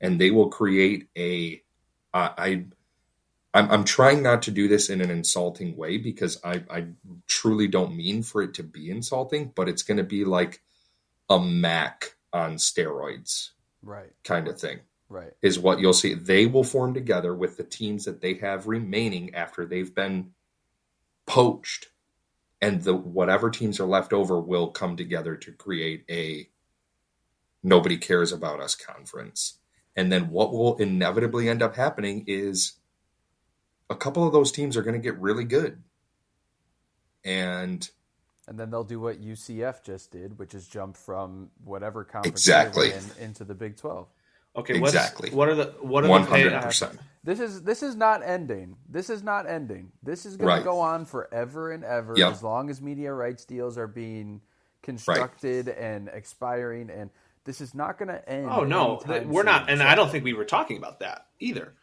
[0.00, 1.62] And they will create a.
[2.12, 2.64] Uh, I,
[3.54, 6.86] I'm, I'm trying not to do this in an insulting way because I, I
[7.26, 10.60] truly don't mean for it to be insulting, but it's going to be like
[11.28, 13.50] a MAC on steroids,
[13.82, 14.10] right?
[14.24, 15.32] Kind of thing, right?
[15.42, 16.14] Is what you'll see.
[16.14, 20.32] They will form together with the teams that they have remaining after they've been
[21.26, 21.88] poached,
[22.60, 26.48] and the whatever teams are left over will come together to create a
[27.62, 29.58] nobody cares about us conference.
[29.96, 32.74] And then what will inevitably end up happening is
[33.88, 35.82] a couple of those teams are going to get really good.
[37.24, 37.88] And
[38.48, 42.92] and then they'll do what UCF just did, which is jump from whatever conference exactly
[42.92, 44.08] in, into the Big Twelve.
[44.56, 45.30] Okay, exactly.
[45.30, 46.50] what are the what are 100%.
[46.50, 46.98] the percent?
[47.24, 48.76] This is this is not ending.
[48.88, 49.92] This is not ending.
[50.02, 50.58] This is going right.
[50.58, 52.32] to go on forever and ever yep.
[52.32, 54.40] as long as media rights deals are being
[54.82, 55.76] constructed right.
[55.76, 56.88] and expiring.
[56.88, 57.10] And
[57.44, 58.48] this is not going to end.
[58.50, 59.44] Oh no, we're soon.
[59.46, 59.68] not.
[59.68, 61.74] And I don't think we were talking about that either.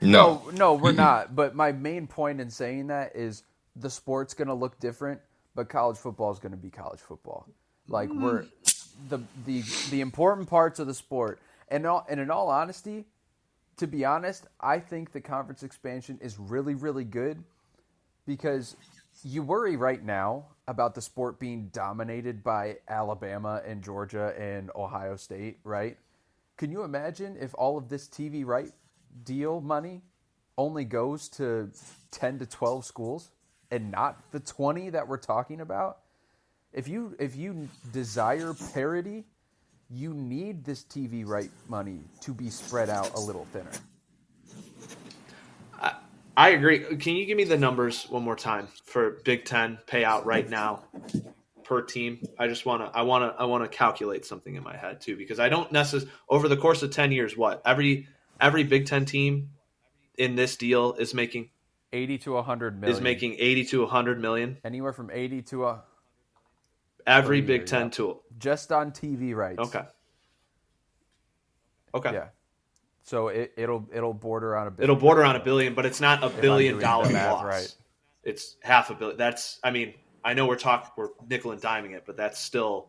[0.00, 1.34] No, no, no we're not.
[1.34, 3.42] But my main point in saying that is
[3.74, 5.20] the sport's going to look different
[5.56, 7.48] but college football is going to be college football.
[7.88, 8.20] Like mm.
[8.20, 8.44] we're
[9.08, 13.06] the the the important parts of the sport, and all, and in all honesty,
[13.78, 17.42] to be honest, I think the conference expansion is really really good
[18.26, 18.76] because
[19.24, 25.16] you worry right now about the sport being dominated by Alabama and Georgia and Ohio
[25.16, 25.96] State, right?
[26.58, 28.70] Can you imagine if all of this TV right
[29.24, 30.02] deal money
[30.58, 31.70] only goes to
[32.10, 33.30] 10 to 12 schools?
[33.70, 35.98] And not the 20 that we're talking about,
[36.72, 39.24] if you if you desire parity,
[39.88, 43.70] you need this TV right money to be spread out a little thinner.
[45.80, 45.94] I,
[46.36, 46.80] I agree.
[46.96, 50.84] Can you give me the numbers one more time for Big 10 payout right now
[51.64, 52.20] per team?
[52.38, 55.00] I just want to I want to I want to calculate something in my head
[55.00, 57.62] too because I don't necessarily over the course of 10 years what?
[57.64, 58.08] Every
[58.40, 59.50] every Big 10 team
[60.18, 61.50] in this deal is making
[61.92, 62.96] 80 to 100 million.
[62.96, 64.58] Is making 80 to 100 million.
[64.64, 65.82] Anywhere from 80 to a
[67.06, 67.88] every Big 10 yeah.
[67.90, 68.22] tool.
[68.38, 69.58] Just on TV rights.
[69.60, 69.82] Okay.
[71.94, 72.12] Okay.
[72.12, 72.26] Yeah.
[73.04, 74.90] So it, will it'll border on a billion.
[74.90, 77.44] It'll border on a billion, but it's not a billion dollar loss.
[77.44, 77.74] Right.
[78.24, 79.16] It's half a billion.
[79.16, 79.94] That's I mean,
[80.24, 82.88] I know we're talking we're nickel and diming it, but that's still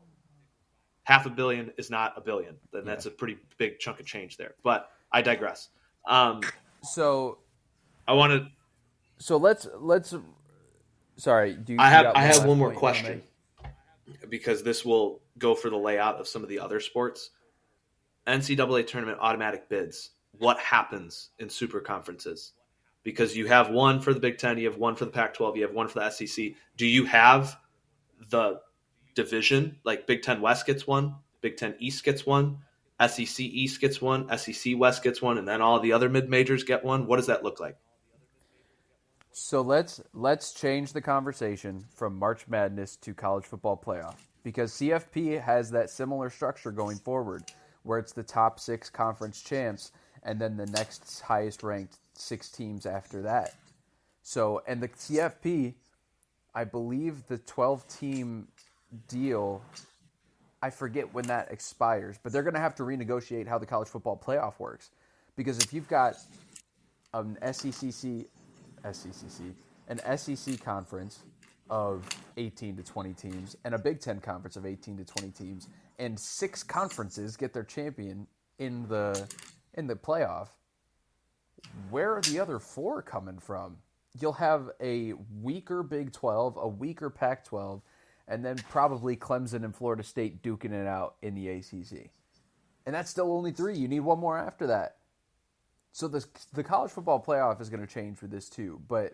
[1.04, 2.56] half a billion is not a billion.
[2.74, 3.12] Then that's yeah.
[3.12, 4.56] a pretty big chunk of change there.
[4.64, 5.70] But I digress.
[6.08, 6.42] Um,
[6.82, 7.38] so
[8.08, 8.48] I wanted
[9.18, 10.14] So let's let's.
[11.16, 11.80] Sorry, do you?
[11.80, 13.24] I have I have one more point you wanna question
[14.30, 17.32] because this will go for the layout of some of the other sports.
[18.28, 20.12] NCAA tournament automatic bids.
[20.38, 22.54] What happens in super conferences?
[23.04, 25.62] Because you have one for the Big Ten, you have one for the Pac-12, you
[25.64, 26.54] have one for the SEC.
[26.76, 27.58] Do you have
[28.30, 28.60] the
[29.16, 32.60] division like Big Ten West gets one, Big Ten East gets one,
[33.00, 36.64] SEC East gets one, SEC West gets one, and then all the other mid majors
[36.64, 37.08] get one?
[37.08, 37.78] What does that look like?
[39.40, 45.40] So let's let's change the conversation from March Madness to college football playoff because CFP
[45.40, 47.44] has that similar structure going forward,
[47.84, 49.92] where it's the top six conference champs
[50.24, 53.54] and then the next highest ranked six teams after that.
[54.24, 55.76] So and the CFP,
[56.56, 58.48] I believe the twelve team
[59.08, 59.62] deal.
[60.64, 63.88] I forget when that expires, but they're going to have to renegotiate how the college
[63.88, 64.90] football playoff works,
[65.36, 66.18] because if you've got
[67.14, 68.26] an E
[68.84, 69.54] SECC,
[69.88, 71.20] an SEC conference
[71.70, 75.68] of 18 to 20 teams, and a Big Ten conference of 18 to 20 teams,
[76.00, 78.28] and six conferences get their champion
[78.60, 79.28] in the
[79.74, 80.50] in the playoff.
[81.90, 83.78] Where are the other four coming from?
[84.20, 87.82] You'll have a weaker Big 12, a weaker Pac 12,
[88.28, 92.10] and then probably Clemson and Florida State duking it out in the ACC.
[92.86, 93.78] And that's still only three.
[93.78, 94.97] You need one more after that.
[95.92, 99.14] So the the college football playoff is going to change for this too, but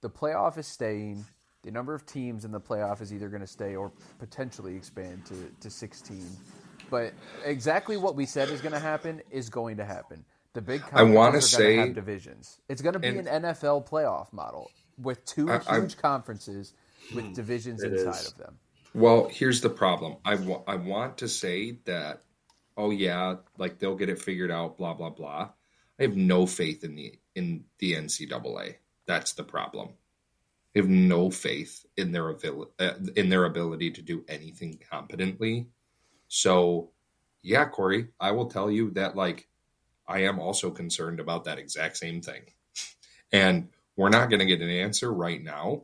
[0.00, 1.24] the playoff is staying.
[1.62, 5.26] The number of teams in the playoff is either going to stay or potentially expand
[5.26, 6.26] to, to 16.
[6.88, 7.12] But
[7.44, 10.24] exactly what we said is going to happen is going to happen.
[10.54, 12.58] The big I wanna going to say- have divisions.
[12.68, 16.72] It's going to be an NFL playoff model with two I- I- huge conferences
[17.14, 18.28] with divisions inside is.
[18.28, 18.58] of them.
[18.94, 20.16] Well, here's the problem.
[20.24, 22.22] I wa- I want to say that,
[22.76, 25.50] oh yeah, like they'll get it figured out, blah blah blah.
[26.00, 28.76] I have no faith in the in the NCAA.
[29.06, 29.90] That's the problem.
[30.74, 35.68] I have no faith in their ability uh, in their ability to do anything competently.
[36.28, 36.90] So,
[37.42, 39.48] yeah, Corey, I will tell you that like
[40.08, 42.42] I am also concerned about that exact same thing,
[43.32, 45.82] and we're not going to get an answer right now.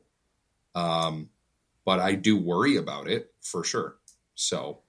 [0.74, 1.29] Um,
[1.85, 3.96] but I do worry about it for sure.
[4.35, 4.81] So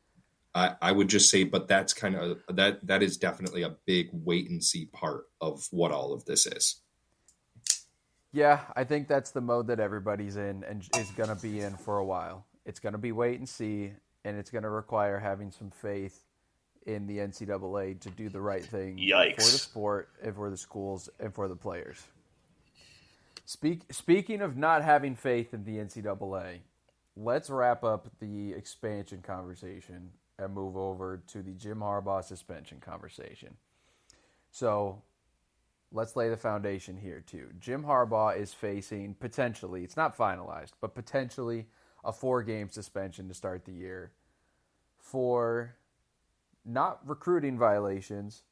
[0.56, 4.10] I, I would just say, but that's kind of that that is definitely a big
[4.12, 6.82] wait and see part of what all of this is.
[8.32, 11.76] Yeah, I think that's the mode that everybody's in and is going to be in
[11.76, 12.46] for a while.
[12.66, 13.94] It's going to be wait and see,
[14.26, 16.24] and it's going to require having some faith
[16.86, 19.36] in the NCAA to do the right thing Yikes.
[19.36, 22.02] for the sport and for the schools and for the players.
[23.46, 26.60] Speak, speaking of not having faith in the NCAA,
[27.16, 33.56] let's wrap up the expansion conversation and move over to the Jim Harbaugh suspension conversation.
[34.52, 35.02] So
[35.92, 37.50] let's lay the foundation here too.
[37.60, 41.68] Jim Harbaugh is facing potentially, it's not finalized, but potentially
[42.04, 44.12] a four game suspension to start the year
[45.00, 45.76] for
[46.66, 48.44] not recruiting violations,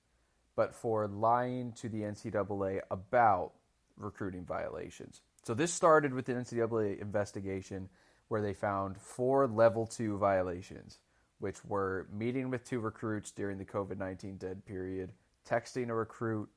[0.55, 3.51] but for lying to the NCAA about
[3.97, 5.21] recruiting violations.
[5.43, 7.89] So this started with the NCAA investigation
[8.27, 10.99] where they found four level two violations,
[11.39, 15.11] which were meeting with two recruits during the COVID 19 dead period,
[15.47, 16.49] texting a recruit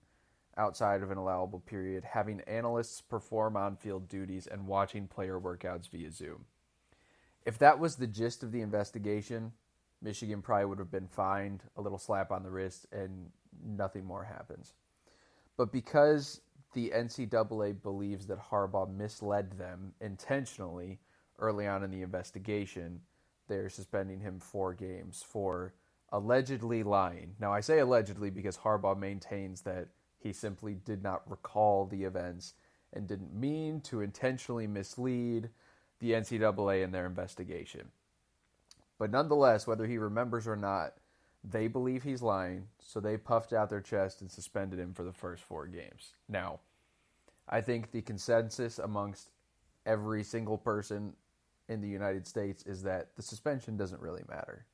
[0.56, 5.88] outside of an allowable period, having analysts perform on field duties, and watching player workouts
[5.88, 6.44] via Zoom.
[7.46, 9.52] If that was the gist of the investigation,
[10.02, 13.30] Michigan probably would have been fined, a little slap on the wrist, and
[13.64, 14.74] nothing more happens.
[15.56, 16.40] But because
[16.74, 21.00] the NCAA believes that Harbaugh misled them intentionally
[21.38, 23.00] early on in the investigation,
[23.48, 25.74] they're suspending him four games for
[26.11, 27.34] allegedly lying.
[27.40, 32.54] Now, I say allegedly because Harbaugh maintains that he simply did not recall the events
[32.92, 35.50] and didn't mean to intentionally mislead
[36.00, 37.88] the NCAA in their investigation.
[38.98, 40.94] But nonetheless, whether he remembers or not,
[41.44, 45.12] they believe he's lying, so they puffed out their chest and suspended him for the
[45.12, 46.14] first four games.
[46.28, 46.61] Now,
[47.48, 49.30] I think the consensus amongst
[49.87, 51.14] every single person
[51.68, 54.66] in the United States is that the suspension doesn't really matter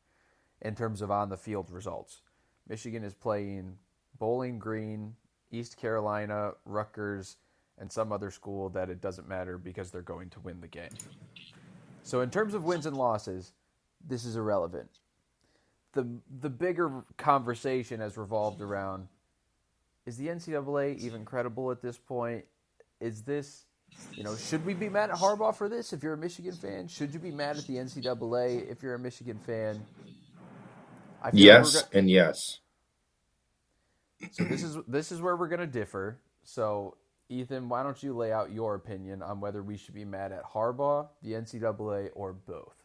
[0.63, 2.23] in terms of on the field results.
[2.69, 3.77] Michigan is playing
[4.19, 5.15] Bowling Green,
[5.51, 7.37] East Carolina, Rutgers,
[7.79, 10.91] and some other school that it doesn't matter because they're going to win the game.
[12.03, 13.53] So, in terms of wins and losses,
[14.07, 14.91] this is irrelevant.
[15.93, 16.07] The,
[16.41, 19.09] the bigger conversation has revolved around
[20.07, 22.45] is the NCAA even credible at this point?
[23.01, 23.65] Is this,
[24.13, 26.89] you know, should we be mad at Harbaugh for this if you're a Michigan fan?
[26.89, 29.85] Should you be mad at the NCAA if you're a Michigan fan?
[31.33, 32.61] Yes go- and yes.
[34.31, 36.19] so this is this is where we're going to differ.
[36.45, 36.97] So
[37.29, 40.45] Ethan, why don't you lay out your opinion on whether we should be mad at
[40.45, 42.77] Harbaugh, the NCAA, or both?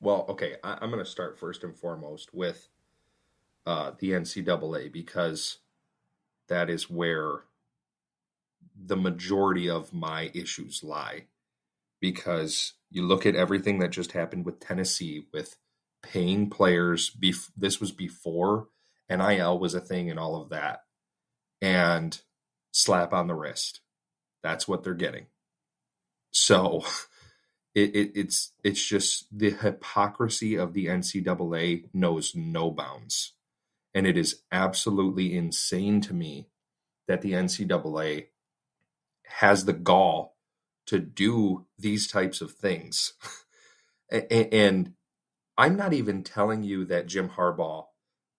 [0.00, 2.68] Well, okay, I, am going to start first and foremost with
[3.66, 5.58] uh, the NCAA because
[6.48, 7.44] that is where
[8.84, 11.26] the majority of my issues lie.
[12.00, 15.56] Because you look at everything that just happened with Tennessee, with
[16.02, 17.10] paying players.
[17.10, 18.68] Bef- this was before
[19.08, 20.80] NIL was a thing and all of that.
[21.60, 22.20] And
[22.72, 23.80] slap on the wrist.
[24.42, 25.26] That's what they're getting.
[26.32, 26.84] So
[27.74, 33.32] it, it, it's it's just the hypocrisy of the NCAA knows no bounds.
[33.94, 36.48] And it is absolutely insane to me
[37.08, 38.28] that the NCAA
[39.38, 40.36] has the gall
[40.86, 43.14] to do these types of things.
[44.30, 44.92] and
[45.56, 47.84] I'm not even telling you that Jim Harbaugh,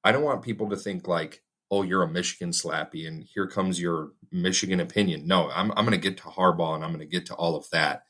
[0.03, 3.81] I don't want people to think like, oh, you're a Michigan slappy and here comes
[3.81, 5.25] your Michigan opinion.
[5.27, 7.55] No, I'm, I'm going to get to Harbaugh and I'm going to get to all
[7.55, 8.03] of that.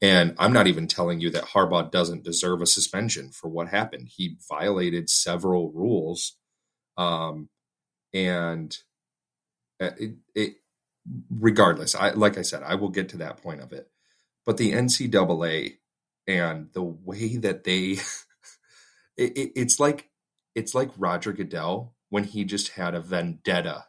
[0.00, 4.08] And I'm not even telling you that Harbaugh doesn't deserve a suspension for what happened.
[4.14, 6.36] He violated several rules.
[6.96, 7.48] Um,
[8.14, 8.76] and
[9.80, 10.54] uh, it, it,
[11.30, 13.88] regardless, I, like I said, I will get to that point of it.
[14.44, 15.78] But the NCAA
[16.26, 17.98] and the way that they,
[19.16, 20.10] it, it, it's like,
[20.54, 23.86] it's like Roger Goodell when he just had a vendetta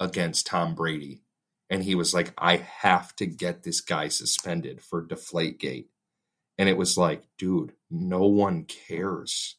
[0.00, 1.22] against Tom Brady.
[1.70, 5.88] And he was like, I have to get this guy suspended for Deflategate.
[6.56, 9.56] And it was like, dude, no one cares.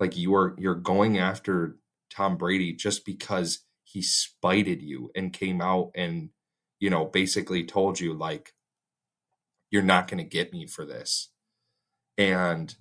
[0.00, 1.76] Like you are you're going after
[2.10, 3.60] Tom Brady just because
[3.92, 6.30] he spited you and came out and,
[6.80, 8.54] you know, basically told you like
[9.70, 11.28] you're not going to get me for this.
[12.16, 12.74] And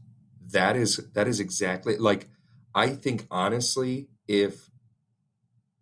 [0.52, 2.30] that is that is exactly like
[2.76, 4.70] I think honestly if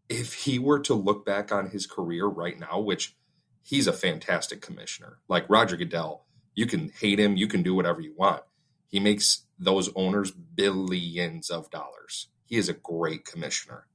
[0.08, 3.16] if he were to look back on his career right now, which
[3.62, 8.02] he's a fantastic commissioner, like Roger Goodell, you can hate him, you can do whatever
[8.02, 8.42] you want.
[8.88, 12.30] He makes those owners billions of dollars.
[12.46, 13.86] He is a great commissioner.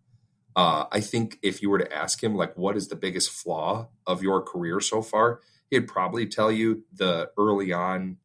[0.57, 3.89] Uh, I think if you were to ask him, like, what is the biggest flaw
[4.07, 5.41] of your career so far,
[5.71, 8.19] he'd probably tell you the early on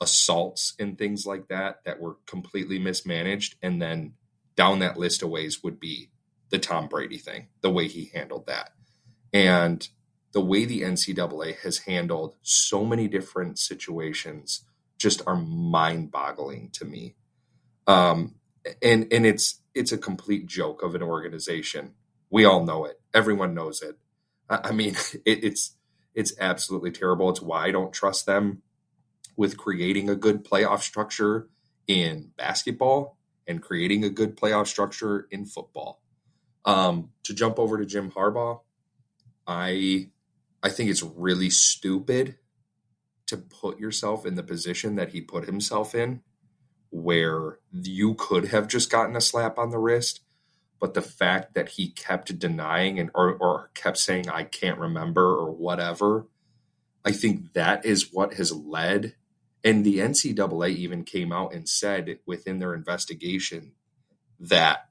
[0.00, 4.14] assaults and things like that that were completely mismanaged, and then
[4.56, 6.10] down that list of ways would be
[6.50, 8.70] the Tom Brady thing, the way he handled that.
[9.32, 9.88] And
[10.32, 14.64] the way the NCAA has handled so many different situations
[14.98, 17.14] just are mind boggling to me.
[17.86, 18.36] Um,
[18.82, 21.94] and and it's it's a complete joke of an organization.
[22.30, 23.00] We all know it.
[23.12, 23.98] Everyone knows it.
[24.48, 25.76] I, mean, it, it's
[26.14, 27.30] it's absolutely terrible.
[27.30, 28.62] It's why I don't trust them
[29.36, 31.48] with creating a good playoff structure
[31.86, 36.00] in basketball and creating a good playoff structure in football.
[36.64, 38.60] Um, to jump over to Jim Harbaugh,
[39.46, 40.10] I
[40.62, 42.38] I think it's really stupid
[43.26, 46.22] to put yourself in the position that he put himself in,
[46.94, 50.20] where you could have just gotten a slap on the wrist,
[50.78, 55.34] but the fact that he kept denying and or, or kept saying I can't remember
[55.34, 56.26] or whatever,
[57.04, 59.14] I think that is what has led
[59.64, 63.72] and the NCAA even came out and said within their investigation
[64.38, 64.88] that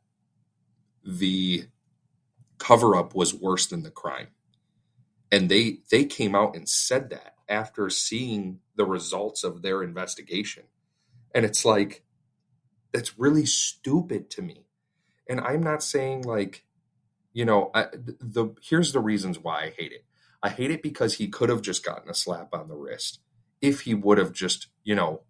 [1.06, 1.66] the
[2.58, 4.30] cover up was worse than the crime.
[5.32, 10.64] And they they came out and said that after seeing the results of their investigation.
[11.34, 12.04] And it's like
[12.92, 14.66] that's really stupid to me.
[15.28, 16.66] And I'm not saying like
[17.34, 20.06] you know, I, the here's the reasons why I hate it.
[20.42, 23.20] I hate it because he could have just gotten a slap on the wrist
[23.62, 25.22] if he would have just, you know,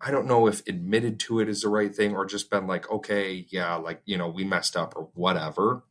[0.00, 2.90] I don't know if admitted to it is the right thing or just been like,
[2.90, 5.84] okay, yeah, like, you know, we messed up or whatever.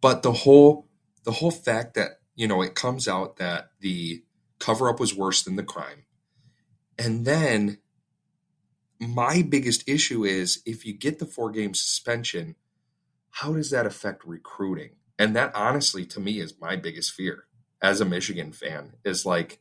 [0.00, 0.88] But the whole
[1.24, 4.22] the whole fact that, you know, it comes out that the
[4.58, 6.04] cover up was worse than the crime.
[6.98, 7.78] And then
[9.00, 12.56] my biggest issue is if you get the four game suspension,
[13.30, 14.90] how does that affect recruiting?
[15.18, 17.44] And that honestly to me is my biggest fear
[17.82, 19.60] as a Michigan fan is like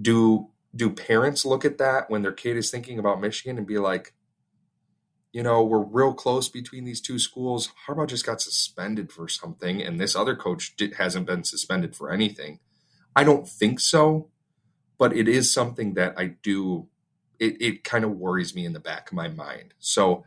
[0.00, 3.78] do do parents look at that when their kid is thinking about Michigan and be
[3.78, 4.14] like,
[5.32, 7.70] you know, we're real close between these two schools.
[7.86, 12.10] Harbaugh just got suspended for something, and this other coach did, hasn't been suspended for
[12.10, 12.60] anything.
[13.14, 14.30] I don't think so,
[15.00, 16.86] but it is something that I do.
[17.40, 19.72] It, it kind of worries me in the back of my mind.
[19.78, 20.24] So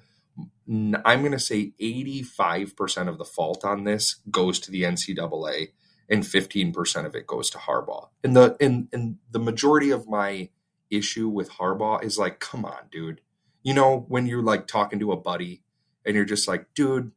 [0.68, 5.70] I'm going to say 85% of the fault on this goes to the NCAA
[6.10, 8.10] and 15% of it goes to Harbaugh.
[8.24, 10.50] And the and and the majority of my
[10.90, 13.22] issue with Harbaugh is like, come on, dude.
[13.62, 15.62] You know, when you're like talking to a buddy
[16.04, 17.12] and you're just like, dude,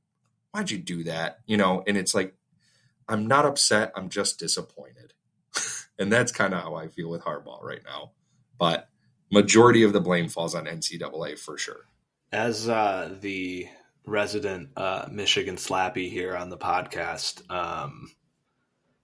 [0.53, 1.39] why'd you do that?
[1.47, 2.35] You know, and it's like
[3.09, 3.93] I'm not upset.
[3.97, 5.06] I'm just disappointed.
[5.99, 8.13] And that's kind of how I feel with Harbaugh right now.
[8.59, 8.89] But
[9.31, 11.89] majority of the blame falls on NCAA for sure.
[12.33, 13.69] As uh, the
[14.07, 18.11] resident uh, Michigan slappy here on the podcast, um,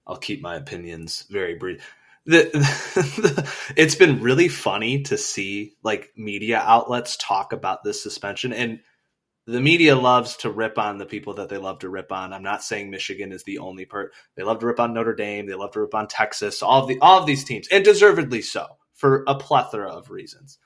[0.06, 1.82] I'll keep my opinions very brief.
[2.24, 8.52] The, the, it's been really funny to see like media outlets talk about this suspension
[8.52, 8.80] and
[9.46, 12.32] the media loves to rip on the people that they love to rip on.
[12.32, 14.12] I'm not saying Michigan is the only part.
[14.36, 15.46] They love to rip on Notre Dame.
[15.46, 16.62] They love to rip on Texas.
[16.62, 20.58] All of the all of these teams, and deservedly so, for a plethora of reasons.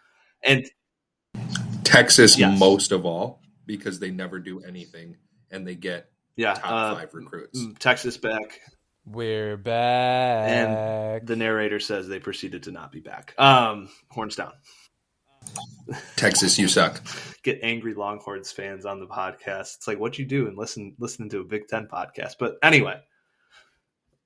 [0.42, 0.68] And
[1.84, 2.58] Texas, yes.
[2.58, 5.16] most of all, because they never do anything
[5.50, 7.58] and they get yeah top uh, five recruits.
[7.58, 8.60] Mm, Texas back.
[9.06, 10.50] We're back.
[10.50, 13.34] And the narrator says they proceeded to not be back.
[13.38, 14.52] Um, horns down.
[16.16, 17.00] Texas, you suck.
[17.42, 19.76] Get angry Longhorns fans on the podcast.
[19.76, 22.34] It's like what you do and listen listening to a Big Ten podcast.
[22.38, 23.00] But anyway,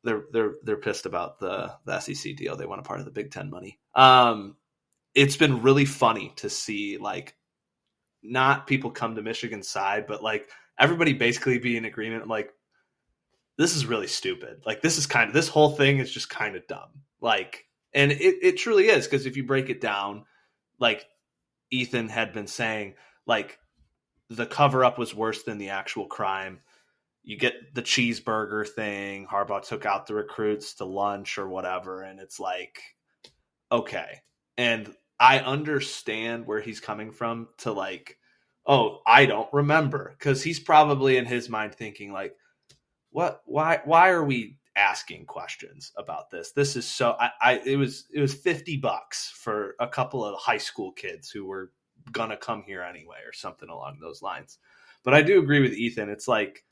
[0.05, 2.57] they're they're they're pissed about the the SEC deal.
[2.57, 3.79] They want a part of the Big Ten money.
[3.95, 4.57] Um,
[5.15, 7.37] it's been really funny to see like
[8.23, 12.29] not people come to Michigan's side, but like everybody basically be in agreement.
[12.29, 12.53] Like
[13.59, 14.63] this is really stupid.
[14.65, 16.89] Like this is kind of this whole thing is just kind of dumb.
[17.21, 20.25] Like, and it it truly is because if you break it down
[20.81, 21.07] like
[21.71, 22.95] Ethan had been saying,
[23.27, 23.59] like
[24.29, 26.61] the cover up was worse than the actual crime.
[27.23, 29.27] You get the cheeseburger thing.
[29.27, 32.81] Harbaugh took out the recruits to lunch or whatever, and it's like,
[33.71, 34.23] okay.
[34.57, 38.17] And I understand where he's coming from to like,
[38.67, 42.35] oh, I don't remember because he's probably in his mind thinking like,
[43.11, 43.43] what?
[43.45, 43.81] Why?
[43.85, 46.53] Why are we asking questions about this.
[46.53, 50.39] This is so I, I it was it was 50 bucks for a couple of
[50.39, 51.71] high school kids who were
[52.11, 54.59] gonna come here anyway or something along those lines.
[55.05, 56.09] But I do agree with Ethan.
[56.09, 56.65] It's like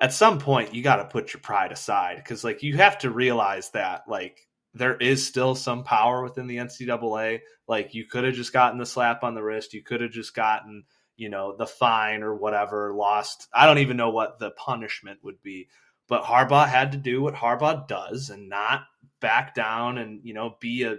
[0.00, 3.10] at some point you got to put your pride aside because like you have to
[3.10, 7.40] realize that like there is still some power within the NCAA.
[7.68, 9.72] Like you could have just gotten the slap on the wrist.
[9.72, 10.84] You could have just gotten,
[11.16, 13.48] you know, the fine or whatever, lost.
[13.54, 15.68] I don't even know what the punishment would be.
[16.08, 18.84] But Harbaugh had to do what Harbaugh does and not
[19.20, 20.96] back down and, you know, be a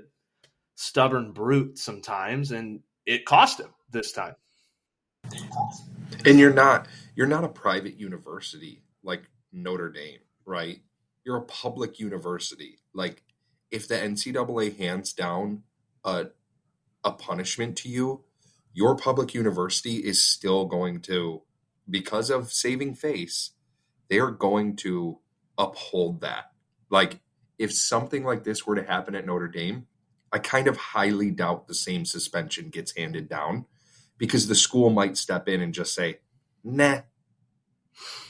[0.75, 2.51] stubborn brute sometimes.
[2.51, 4.35] And it cost him this time.
[6.25, 10.79] And you're not you're not a private university like Notre Dame, right?
[11.23, 12.79] You're a public university.
[12.93, 13.23] Like
[13.71, 15.63] if the NCAA hands down
[16.03, 16.27] a
[17.03, 18.23] a punishment to you,
[18.73, 21.43] your public university is still going to,
[21.89, 23.51] because of saving face,
[24.09, 25.19] they are going to
[25.57, 26.51] uphold that.
[26.89, 27.19] Like,
[27.57, 29.87] if something like this were to happen at Notre Dame,
[30.31, 33.65] I kind of highly doubt the same suspension gets handed down
[34.17, 36.19] because the school might step in and just say,
[36.63, 37.01] nah,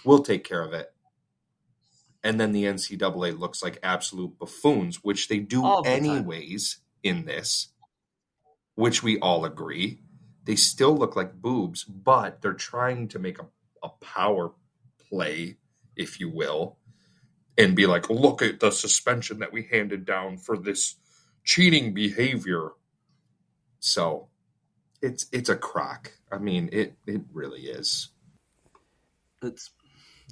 [0.03, 0.93] we'll take care of it.
[2.23, 7.69] And then the NCAA looks like absolute buffoons, which they do anyways in this,
[8.73, 9.99] which we all agree.
[10.43, 13.45] They still look like boobs, but they're trying to make a,
[13.83, 14.53] a power
[15.09, 15.57] play
[15.95, 16.77] if you will,
[17.57, 20.95] and be like, look at the suspension that we handed down for this
[21.43, 22.71] cheating behavior.
[23.79, 24.27] So
[25.01, 26.11] it's it's a crock.
[26.31, 28.09] I mean, it it really is.
[29.41, 29.71] It's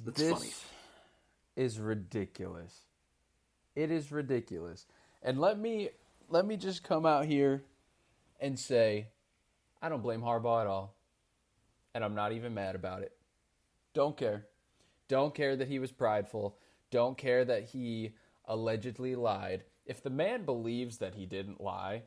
[0.04, 0.52] that's this funny.
[1.56, 2.80] Is ridiculous.
[3.76, 4.86] It is ridiculous.
[5.22, 5.90] And let me
[6.28, 7.62] let me just come out here
[8.40, 9.08] and say
[9.80, 10.96] I don't blame Harbaugh at all.
[11.94, 13.12] And I'm not even mad about it.
[13.94, 14.46] Don't care.
[15.08, 16.58] Don't care that he was prideful.
[16.90, 18.14] Don't care that he
[18.46, 19.64] allegedly lied.
[19.86, 22.04] If the man believes that he didn't lie,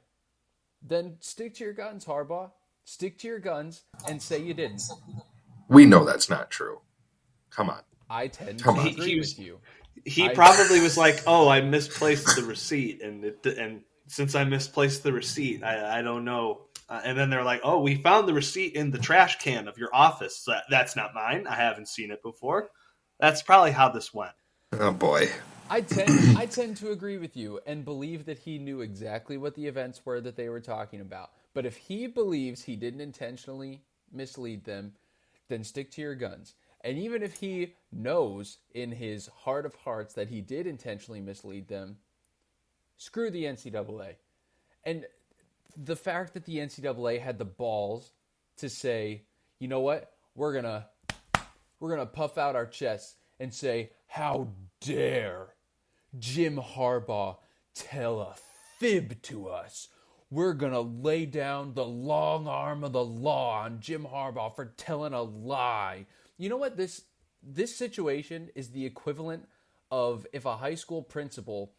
[0.81, 2.51] then stick to your guns, Harbaugh.
[2.85, 4.81] Stick to your guns and say you didn't.
[5.67, 6.79] We know that's not true.
[7.49, 7.81] Come on.
[8.09, 8.87] I tend Come to on.
[8.87, 9.59] agree he, with you.
[10.05, 14.45] He I, probably was like, "Oh, I misplaced the receipt," and it, and since I
[14.45, 16.61] misplaced the receipt, I, I don't know.
[16.87, 19.77] Uh, and then they're like, "Oh, we found the receipt in the trash can of
[19.77, 20.45] your office.
[20.47, 21.45] That, that's not mine.
[21.47, 22.69] I haven't seen it before."
[23.19, 24.33] That's probably how this went.
[24.73, 25.29] Oh boy.
[25.69, 29.55] I tend I tend to agree with you and believe that he knew exactly what
[29.55, 31.31] the events were that they were talking about.
[31.53, 34.93] But if he believes he didn't intentionally mislead them,
[35.49, 36.53] then stick to your guns.
[36.81, 41.67] And even if he knows in his heart of hearts that he did intentionally mislead
[41.67, 41.97] them,
[42.97, 44.15] screw the NCAA.
[44.85, 45.05] And
[45.75, 48.11] the fact that the NCAA had the balls
[48.57, 49.23] to say,
[49.59, 50.87] you know what, we're gonna
[51.79, 54.49] we're going to puff out our chests and say, How
[54.81, 55.53] dare
[56.17, 57.37] Jim Harbaugh
[57.75, 58.35] tell a
[58.79, 59.89] fib to us?
[60.29, 64.65] We're going to lay down the long arm of the law on Jim Harbaugh for
[64.65, 66.05] telling a lie.
[66.37, 67.03] You know what this
[67.41, 69.47] this situation is the equivalent
[69.89, 71.71] of if a high school principal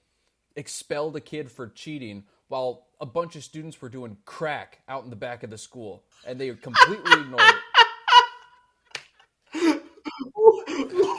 [0.57, 5.11] expelled a kid for cheating while a bunch of students were doing crack out in
[5.11, 7.55] the back of the school and they completely ignored it.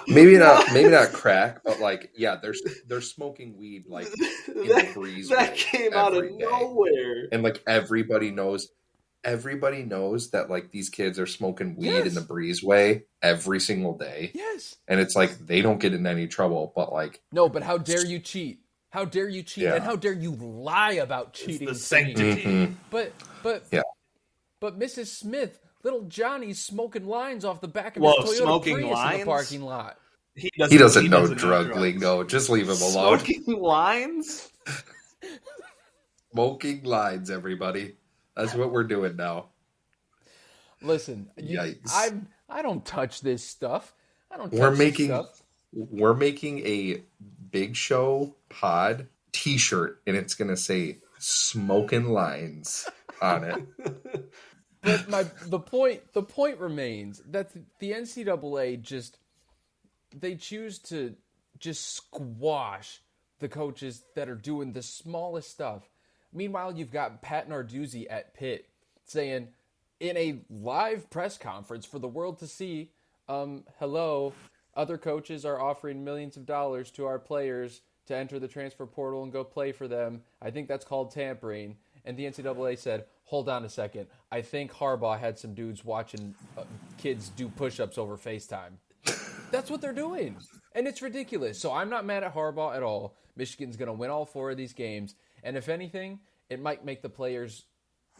[0.09, 2.53] Maybe not, maybe not crack, but like, yeah, they're
[2.87, 4.07] they're smoking weed like
[4.47, 5.29] in the that, breeze.
[5.29, 6.45] that came out of every day.
[6.49, 7.27] nowhere.
[7.31, 8.69] and like everybody knows,
[9.23, 12.07] everybody knows that like these kids are smoking weed Yes.
[12.07, 14.77] in the breezeway every single day, Yes.
[14.87, 18.05] and it's like they don't get in any trouble, but like, No, but how dare
[18.05, 18.61] you cheat?
[18.91, 19.65] How dare you cheat?
[19.65, 19.75] Yeah.
[19.75, 21.67] And how dare you lie about It's cheating?
[21.67, 21.79] the to me?
[21.79, 22.43] sanctity.
[22.43, 22.73] mhm.
[22.89, 23.81] But but Yeah.
[24.59, 25.07] But Mrs.
[25.07, 29.19] Smith, little Johnny's smoking lines off the back of Whoa, his Toyota smoking Prius in
[29.19, 29.97] the parking lot.
[30.35, 31.81] He doesn't, he doesn't he know doesn't drug drugs.
[31.81, 32.23] lingo.
[32.23, 33.19] Just leave him alone.
[33.19, 34.49] Smoking lines?
[36.31, 37.95] Smoking lines, everybody.
[38.35, 39.47] That's what we're doing now.
[40.81, 41.91] Listen, you, Yikes.
[41.93, 43.93] I'm I don't touch this stuff.
[44.31, 44.49] I don't.
[44.49, 45.43] Touch We're this making- stuff.
[45.73, 47.03] We're making a
[47.51, 52.87] Big Show Pod T-shirt, and it's gonna say "Smoking Lines"
[53.21, 54.29] on it.
[54.81, 59.17] But my the point the point remains that the, NCAA just
[60.15, 61.15] they choose to
[61.59, 63.01] just squash
[63.39, 65.89] the coaches that are doing the smallest stuff.
[66.31, 68.69] Meanwhile, you've got Pat Narduzzi at Pitt
[69.05, 69.49] saying
[69.99, 72.91] in a live press conference for the world to see,
[73.27, 74.33] um, hello,
[74.75, 79.23] other coaches are offering millions of dollars to our players to enter the transfer portal
[79.23, 80.21] and go play for them.
[80.41, 81.77] I think that's called tampering.
[82.05, 84.07] And the NCAA said, hold on a second.
[84.31, 86.63] I think Harbaugh had some dudes watching uh,
[86.97, 88.71] kids do push ups over FaceTime.
[89.51, 90.35] That's what they're doing.
[90.73, 91.59] And it's ridiculous.
[91.61, 93.15] So I'm not mad at Harbaugh at all.
[93.35, 95.13] Michigan's going to win all four of these games.
[95.43, 97.65] And if anything, it might make the players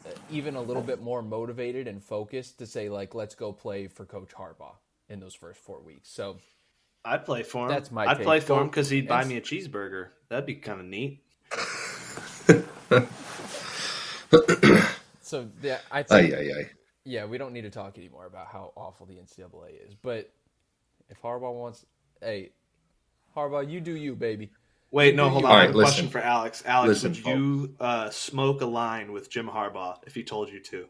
[0.06, 3.88] uh, even a little bit more motivated and focused to say, like, let's go play
[3.88, 4.76] for Coach Harbaugh
[5.08, 6.08] in those first four weeks.
[6.08, 6.36] So
[7.04, 7.72] I'd play for him.
[7.72, 8.26] That's my I'd take.
[8.26, 10.10] play for him because he'd buy me a cheeseburger.
[10.28, 11.24] That'd be kind of neat.
[15.30, 16.70] So yeah, I Ay, think ay, ay.
[17.04, 19.94] yeah, we don't need to talk anymore about how awful the NCAA is.
[20.02, 20.28] But
[21.08, 21.86] if Harbaugh wants,
[22.20, 22.50] hey,
[23.36, 24.50] Harbaugh, you do you, baby.
[24.90, 25.52] Wait, no, hold on.
[25.52, 26.64] Right, have question for Alex.
[26.66, 30.58] Alex, Listen, would you uh, smoke a line with Jim Harbaugh if he told you
[30.58, 30.86] to?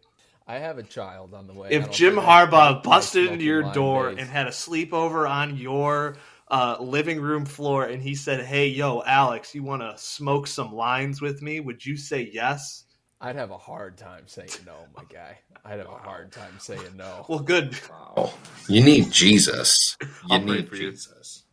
[0.46, 1.68] I have a child on the way.
[1.70, 4.20] If Jim Harbaugh busted into your door days.
[4.20, 6.16] and had a sleepover on your
[6.48, 10.74] uh, living room floor and he said, Hey, yo, Alex, you want to smoke some
[10.74, 11.60] lines with me?
[11.60, 12.84] Would you say yes?
[13.20, 15.38] I'd have a hard time saying no, my guy.
[15.64, 17.26] I'd have a hard time saying no.
[17.28, 17.78] Well, good.
[17.90, 18.32] Wow.
[18.66, 19.96] You need Jesus.
[20.00, 20.90] You I'll need for you.
[20.90, 21.44] Jesus.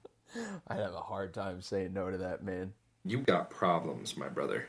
[0.68, 2.74] I'd have a hard time saying no to that man.
[3.03, 4.68] You got problems, my brother.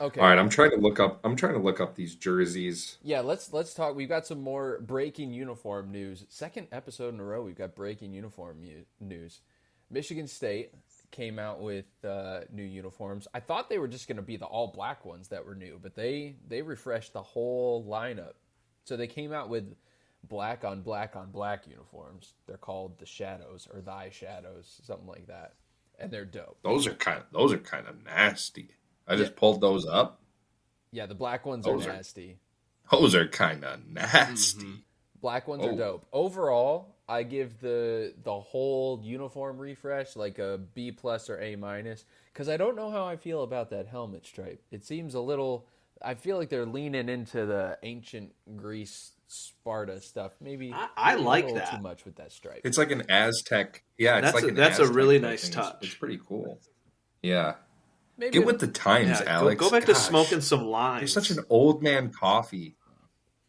[0.00, 0.20] Okay.
[0.20, 1.20] All right, I'm trying to look up.
[1.24, 2.98] I'm trying to look up these jerseys.
[3.02, 3.94] Yeah, let's let's talk.
[3.94, 6.24] We've got some more breaking uniform news.
[6.28, 8.58] Second episode in a row, we've got breaking uniform
[9.00, 9.40] news.
[9.90, 10.72] Michigan State
[11.12, 13.28] came out with uh, new uniforms.
[13.32, 15.78] I thought they were just going to be the all black ones that were new,
[15.80, 18.32] but they they refreshed the whole lineup.
[18.84, 19.76] So they came out with
[20.24, 22.34] black on black on black uniforms.
[22.48, 25.54] They're called the Shadows or Thy Shadows, something like that,
[25.98, 26.58] and they're dope.
[26.64, 28.70] Those are kind of those are kind of nasty.
[29.06, 30.20] I just pulled those up.
[30.90, 32.38] Yeah, the black ones Those are are- nasty.
[32.90, 34.64] Those are kind of nasty.
[34.64, 34.74] Mm-hmm.
[35.20, 35.76] Black ones are Oh.
[35.76, 36.06] dope.
[36.12, 42.04] Overall, I give the the whole uniform refresh like a B plus or A minus
[42.32, 44.62] because I don't know how I feel about that helmet stripe.
[44.70, 45.66] It seems a little.
[46.04, 50.32] I feel like they're leaning into the ancient Greece Sparta stuff.
[50.40, 51.70] Maybe I- I maybe a like little that.
[51.76, 52.62] too much with that stripe.
[52.64, 53.82] It's like an Aztec.
[53.98, 55.52] Yeah, it's That's like a- an that's a really nice thing.
[55.52, 55.74] touch.
[55.76, 56.58] It's, it's pretty cool.
[57.22, 57.54] Yeah,
[58.18, 59.60] Maybe get with the times, Yeah, go, Alex.
[59.60, 62.74] go back to smoking some You're such an old man coffee.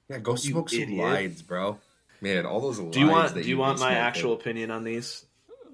[0.09, 1.03] Yeah, go smoke some idiot.
[1.03, 1.79] lines, bro.
[2.23, 2.79] Man, all those.
[2.79, 3.97] Do you want that do you be want my smoking.
[3.97, 5.25] actual opinion on these?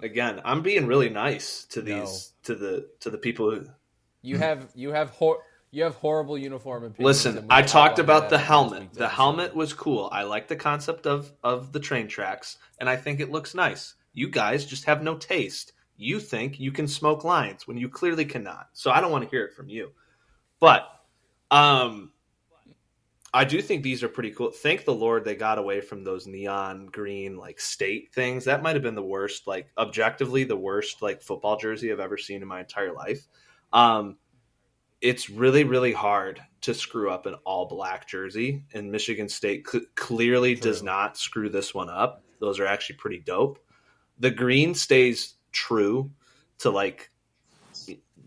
[0.02, 2.00] Again, I'm being really nice to No.
[2.02, 3.66] these to the to the people who
[4.22, 7.06] you have you have hor- you have horrible uniform opinions.
[7.26, 8.94] Listen, I talked about the helmet.
[8.94, 9.16] The episode.
[9.16, 10.10] helmet was cool.
[10.12, 13.94] I like the concept of of the train tracks, and I think it looks nice.
[14.14, 15.74] You guys just have no taste.
[15.98, 18.70] You think you can smoke lines when you clearly cannot.
[18.74, 19.92] So I don't want to hear it from you.
[20.60, 20.90] But
[21.52, 22.12] um
[23.34, 24.52] I do think these are pretty cool.
[24.52, 28.46] Thank the Lord they got away from those neon green like state things.
[28.46, 32.18] That might have been the worst, like objectively the worst like football jersey I've ever
[32.18, 33.28] seen in my entire life.
[33.72, 34.18] Um
[35.02, 39.86] it's really really hard to screw up an all black jersey and michigan state cl-
[39.96, 43.60] clearly does not screw this one up those are actually pretty dope
[44.20, 46.12] the green stays true
[46.58, 47.12] to like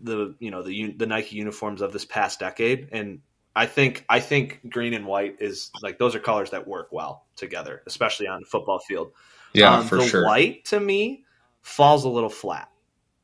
[0.01, 3.19] the you know the the nike uniforms of this past decade and
[3.55, 7.25] i think i think green and white is like those are colors that work well
[7.35, 9.11] together especially on the football field
[9.53, 10.25] Yeah, Um, for the sure.
[10.25, 11.23] white to me
[11.61, 12.69] falls a little flat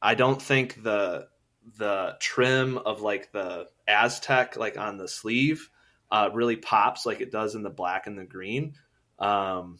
[0.02, 1.28] I don't think the
[1.78, 5.70] the trim of like the Aztec like on the sleeve
[6.12, 8.74] uh, really pops like it does in the black and the green.
[9.20, 9.80] Um,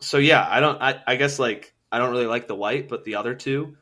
[0.00, 0.80] so yeah, I don't.
[0.80, 3.76] I, I guess like I don't really like the white, but the other two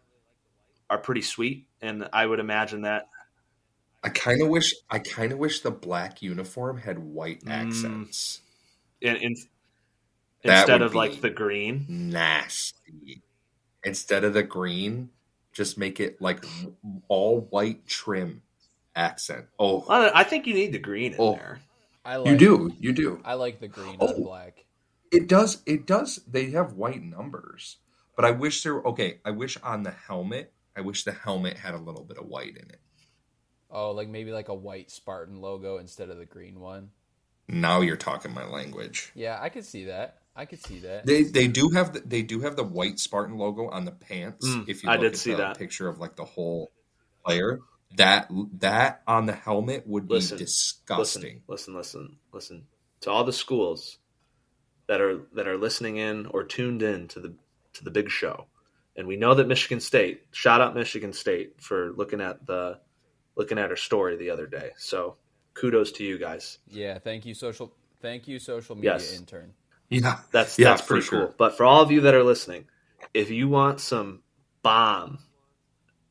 [0.89, 3.09] are pretty sweet, and I would imagine that.
[4.03, 7.51] I kind of wish I kind of wish the black uniform had white Mm.
[7.51, 8.41] accents.
[9.01, 9.35] In, in,
[10.43, 11.87] instead of like the green.
[11.89, 13.23] Nasty.
[13.85, 15.11] Instead of the green,
[15.53, 16.45] just make it like
[17.09, 18.43] all white trim
[18.95, 19.47] accent.
[19.59, 21.35] Oh, Well, I think you need the green in Oh.
[21.35, 21.61] there.
[22.05, 23.21] I like you do, you do.
[23.25, 24.09] I like the green Oh.
[24.15, 24.65] on black.
[25.13, 25.63] It does.
[25.67, 26.17] It does.
[26.27, 27.77] They have white numbers,
[28.17, 28.81] but I wish there.
[28.83, 30.53] Okay, I wish on the helmet.
[30.77, 32.81] I wish the helmet had a little bit of white in it.
[33.71, 36.91] Oh, like maybe like a white Spartan logo instead of the green one.
[37.49, 39.13] Now you're talking my language.
[39.15, 40.19] Yeah, I could see that.
[40.37, 41.05] I could see that.
[41.07, 44.47] They they do have the, they do have the white Spartan logo on the pants.
[44.47, 45.59] Mm, if you I did at see the that.
[45.59, 46.71] picture of like the whole
[47.25, 47.61] player,
[47.97, 51.43] that that on the helmet would be Listen, disgusting.
[51.49, 52.67] Listen, listen, listen, listen.
[53.03, 53.99] To all the schools
[54.87, 57.35] that are that are listening in or tuned in to the
[57.75, 58.47] to the big show,
[58.97, 60.23] and we know that Michigan State.
[60.33, 62.79] Shout out Michigan State for looking at the
[63.37, 64.73] looking at her story the other day.
[64.79, 65.17] So
[65.55, 66.59] kudos to you guys.
[66.69, 67.73] Yeah, thank you, social.
[68.03, 69.13] Thank you, social media Yes.
[69.13, 69.55] intern.
[69.91, 71.29] Yeah, That's Yeah, that's pretty sure.
[71.29, 71.35] cool.
[71.39, 72.67] But for all of you that are listening,
[73.15, 74.23] if you want some
[74.63, 75.19] bomb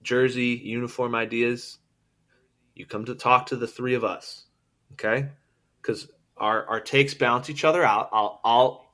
[0.04, 1.80] jersey uniform ideas,
[2.76, 4.46] you come to talk to the three of us,
[4.94, 5.30] okay?
[5.82, 6.08] Because
[6.38, 8.10] our our takes balance each other out.
[8.14, 8.88] I'll I'll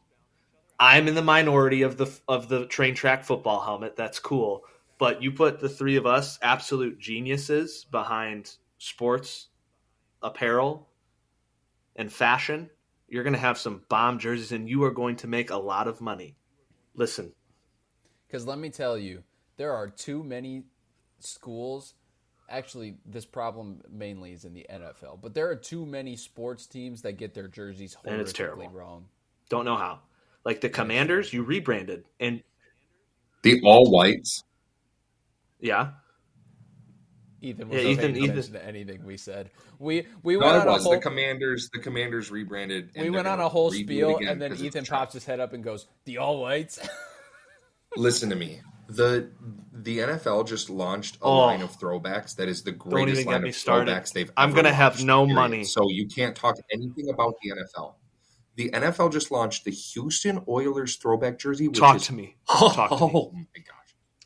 [0.80, 3.96] I'm in the minority of the of the train track football helmet.
[3.96, 4.64] That's cool.
[4.98, 9.50] But you put the three of us, absolute geniuses, behind sports
[10.22, 10.88] apparel
[11.96, 12.70] and fashion,
[13.08, 15.88] you're going to have some bomb jerseys and you are going to make a lot
[15.88, 16.36] of money.
[16.96, 17.34] Listen,
[18.28, 19.24] Because let me tell you,
[19.58, 20.64] there are too many
[21.20, 21.94] schools.
[22.50, 27.02] Actually, this problem mainly is in the NFL, but there are too many sports teams
[27.02, 28.70] that get their jerseys And it's horrifically terrible.
[28.70, 29.06] wrong.
[29.50, 30.00] don't know how.
[30.46, 32.06] Like the Commanders, you rebranded.
[32.20, 32.44] And
[33.42, 34.44] the all whites.
[35.60, 35.92] Yeah,
[37.42, 39.52] Ethan Yeah, was Ethan- Ethan- to anything we said.
[39.80, 41.70] We we No, went it on a whole the Commanders.
[41.74, 42.92] The Commanders rebranded.
[42.98, 45.00] we went on a whole spiel, and then Ethan trash.
[45.00, 46.80] pops his head up and goes, "The all whites."
[47.98, 48.62] Listen to me.
[48.88, 49.32] The
[49.74, 51.38] the NFL just launched a Oh.
[51.48, 53.92] line of throwbacks that is the greatest line of started.
[53.92, 55.36] throwbacks they've I'm ever gonna have no period.
[55.36, 55.64] money.
[55.64, 57.96] So you can't talk anything about the NFL.
[58.56, 61.68] The NFL just launched the Houston Oilers throwback jersey.
[61.68, 62.38] Which talk is, to me.
[62.48, 63.12] Talk to me.
[63.14, 63.85] Oh my gosh.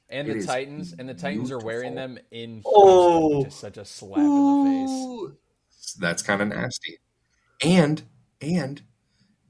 [0.10, 3.44] And It the is Titans, and the Titans are wearing them in Houston, Oh.
[3.44, 5.30] which such a slap in the
[5.78, 5.96] face.
[6.00, 6.98] That's kind of nasty.
[7.64, 8.04] And
[8.42, 8.82] and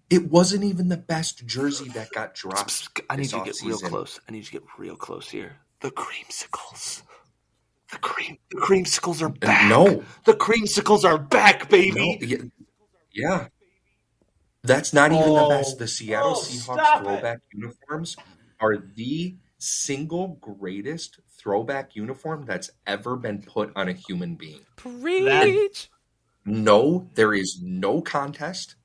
[0.10, 2.89] it wasn't even the best jersey that got dropped.
[3.10, 3.89] I need to get real offseason.
[3.89, 4.20] close.
[4.28, 5.57] I need to get real close here.
[5.82, 7.03] The creamsicles.
[7.91, 9.70] The cream the creamsicles are uh, back.
[9.70, 10.03] No.
[10.26, 12.18] The creamsicles are back, No, baby.
[12.22, 12.38] yeah,
[13.14, 13.47] yeah.
[14.64, 15.49] That's not even Oh.
[15.49, 15.78] the best.
[15.78, 17.05] The oh, Seattle Oh, Seahawks stop it.
[17.05, 18.18] throwback uniforms
[18.60, 24.62] are the single greatest throwback uniform that's ever been put on a human being.
[24.76, 25.89] Preach.
[26.45, 28.76] No, there is no contest.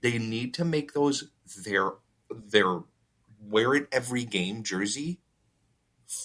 [0.00, 1.30] They need to make those
[1.64, 1.90] their
[2.30, 2.80] their
[3.40, 5.20] wear it every game jersey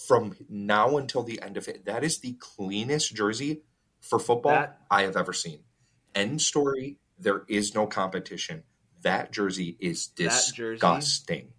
[0.06, 1.84] from now until the end of it.
[1.84, 3.62] That is the cleanest jersey
[4.00, 5.64] for football That- I have ever seen.
[6.14, 6.98] End story.
[7.18, 8.62] There is no competition.
[9.02, 11.52] That jersey is That jersey- disgusting.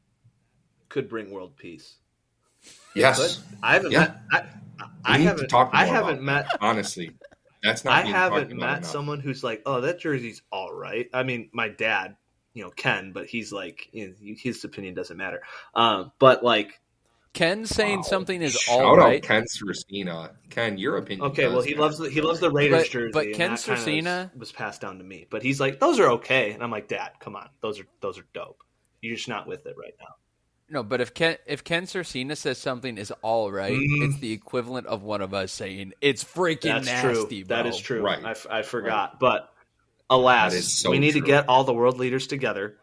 [0.90, 1.98] Could bring world peace.
[2.98, 4.00] Yes, But I haven't Yeah.
[4.00, 4.18] met.
[4.32, 4.44] I,
[5.06, 5.48] I We need to haven't.
[5.48, 6.48] talk I haven't about met.
[6.62, 7.12] honestly,
[7.64, 7.94] that's not.
[7.94, 12.16] I haven't met someone who's like, "Oh, that jersey's all right." I mean, my dad,
[12.54, 15.42] you know, Ken, but he's like, you know, his opinion doesn't matter.
[15.76, 16.80] Um, but like,
[17.34, 18.04] Ken saying Wow.
[18.04, 19.18] something is Shout all right.
[19.24, 20.32] out Ken Cersina.
[20.50, 21.28] Ken, your opinion.
[21.28, 21.82] okay, well, he matter.
[21.82, 24.82] loves the, he loves the Raiders But- jersey, but Ken that Cersina- was, was passed
[24.82, 25.28] down to me.
[25.30, 28.18] But he's like, "Those are okay," and I'm like, "Dad, come on, those are those
[28.20, 28.64] are dope.
[29.02, 30.16] You're just not with it right now."
[30.70, 34.10] No, but if Ken if Ken Cersina says something is all right, Mm.
[34.10, 37.46] it's the equivalent of one of us saying it's freaking That's nasty, true.
[37.46, 37.56] bro.
[37.58, 38.02] That is true.
[38.02, 38.24] Right.
[38.24, 39.20] I, f- I forgot.
[39.20, 39.50] But
[40.10, 42.78] alas, so we need to get all the world leaders together.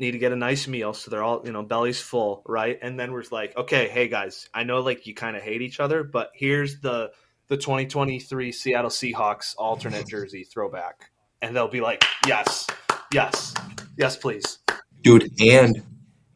[0.00, 2.78] Need to get a nice meal so they're all you know bellies full, right?
[2.80, 5.78] And then we're like, okay, hey guys, I know like you kind of hate each
[5.78, 7.12] other, but here's the
[7.48, 11.10] the 2023 Seattle Seahawks alternate jersey throwback,
[11.42, 12.66] and they'll be like, yes,
[13.12, 13.54] yes,
[13.98, 14.58] yes, please.
[15.02, 15.82] dude, and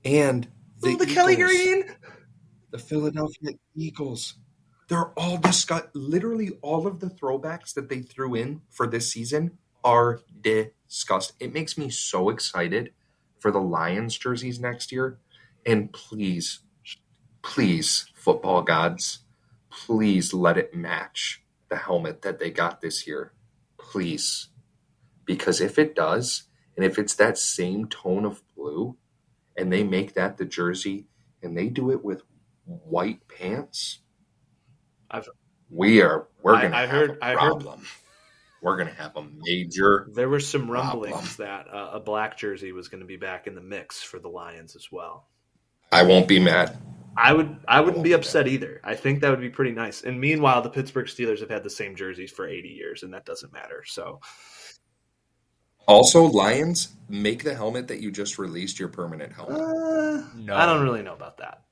[0.04, 0.46] and
[0.84, 1.84] the, Oh, the Kelly Green.
[2.70, 4.34] the Philadelphia Eagles.
[4.88, 5.86] They're all disgust.
[5.94, 11.32] Literally, all of the throwbacks that they threw in for this season are disgust.
[11.40, 12.92] It makes me so excited
[13.38, 15.18] for the Lions jerseys next year.
[15.66, 16.60] And please,
[17.42, 19.20] please, football gods,
[19.70, 23.32] please let it match the helmet that they got this year.
[23.78, 24.48] Please.
[25.24, 26.44] Because if it does,
[26.76, 28.96] and if it's that same tone of blue,
[29.56, 31.06] and they make that the jersey,
[31.42, 32.22] and they do it with
[32.64, 34.00] white pants,
[35.10, 35.28] I've-
[35.70, 37.82] we are we're gonna I have heard- a I heard- problem.
[38.62, 41.10] We're gonna have a major There were some Problem.
[41.10, 44.18] rumblings that uh, a black jersey was going to be back in the mix for
[44.18, 45.28] the Lions as well.
[45.92, 46.78] I won't be mad.
[47.16, 48.80] I would I wouldn't be upset either.
[48.82, 50.02] I think that would be pretty nice.
[50.02, 53.26] And meanwhile, the Pittsburgh Steelers have had the same jerseys for 80 years, and that
[53.26, 53.84] doesn't matter.
[53.86, 54.20] So
[55.86, 59.60] Also, Lions, make the helmet that you just released your permanent helmet.
[59.60, 60.56] uh, No.
[60.56, 61.62] I don't really know about that.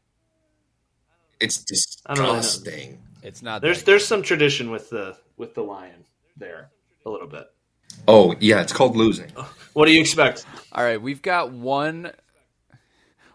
[1.40, 1.64] It's
[2.06, 2.40] I don't really know.
[2.42, 2.98] disgusting.
[3.22, 3.62] It's not.
[3.62, 6.04] There's there's some tradition with the with the lion
[6.36, 6.70] there
[7.06, 7.46] a little bit.
[8.06, 9.30] Oh yeah, it's called losing.
[9.72, 10.44] What do you expect?
[10.72, 12.12] All right, we've got one.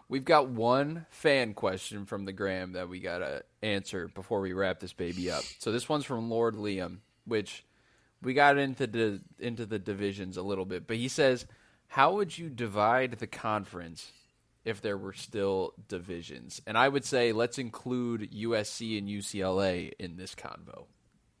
[0.08, 4.80] We've got one fan question from the gram that we gotta answer before we wrap
[4.80, 5.44] this baby up.
[5.58, 7.62] So this one's from Lord Liam, which
[8.22, 11.46] we got into the into the divisions a little bit, but he says,
[11.88, 14.12] "How would you divide the conference
[14.64, 20.16] if there were still divisions?" And I would say let's include USC and UCLA in
[20.16, 20.86] this convo.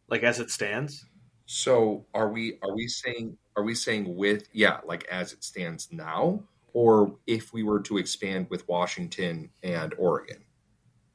[0.08, 1.04] Like as it stands?
[1.46, 5.88] So are we are we saying are we saying with yeah, like as it stands
[5.90, 10.44] now, or if we were to expand with Washington and Oregon?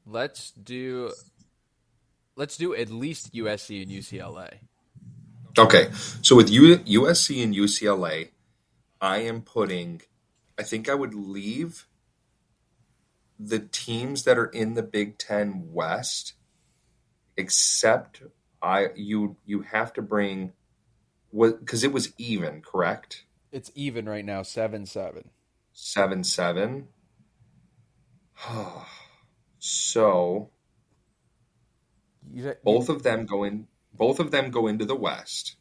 [0.05, 1.14] Let's do.
[2.36, 4.55] Let's do at least USC and UCLA.
[5.58, 5.89] Okay,
[6.22, 8.30] so with U, USC and UCLA,
[9.01, 10.01] I am putting.
[10.60, 11.88] I think I would leave
[13.39, 16.34] the teams that are in the Big Ten West,
[17.38, 18.24] except
[18.62, 20.54] I you you have to bring
[21.32, 25.32] what because it was even correct It's even right now, seven seven.
[25.74, 26.89] seven seven.
[29.60, 30.49] so
[32.34, 33.68] You, both of them go in.
[33.94, 35.56] Both of them go into the West,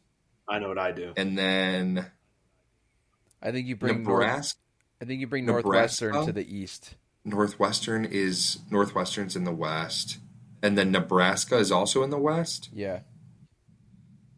[0.47, 1.13] I know what I do.
[1.15, 2.05] and then
[3.41, 4.59] I think you bring North, Nebraska.
[5.01, 6.05] I think you bring Nebraska?
[6.05, 6.95] Northwestern to the east.
[7.25, 10.17] Northwestern is Northwestern's in the West,
[10.61, 12.69] and then Nebraska is also in the West.
[12.73, 12.99] Yeah.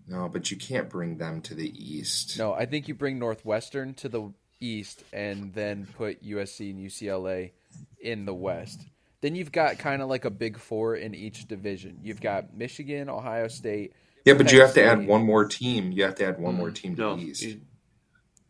[0.08, 2.38] No, but you can't bring them to the East.
[2.38, 7.52] No, I think you bring Northwestern to the east and then put USC and UCLA
[8.00, 8.82] in the west.
[9.26, 11.98] Then you've got kind of like a big four in each division.
[12.04, 13.94] You've got Michigan, Ohio State.
[14.24, 15.92] Yeah, but you have to add one more team.
[15.92, 17.58] You have to add one more team to No, the East.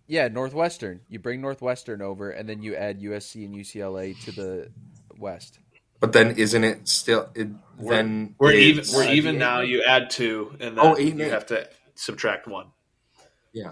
[0.05, 0.99] Yeah, Northwestern.
[1.07, 4.71] You bring Northwestern over, and then you add USC and UCLA to the
[5.17, 5.59] west.
[6.01, 7.29] But then isn't it still?
[7.35, 7.47] It,
[7.79, 8.83] then we're even.
[8.93, 9.61] We're even the now.
[9.61, 9.69] eight.
[9.69, 11.31] You add two, and then Oh, eight you eight.
[11.31, 12.67] have to subtract one.
[13.53, 13.71] Yeah.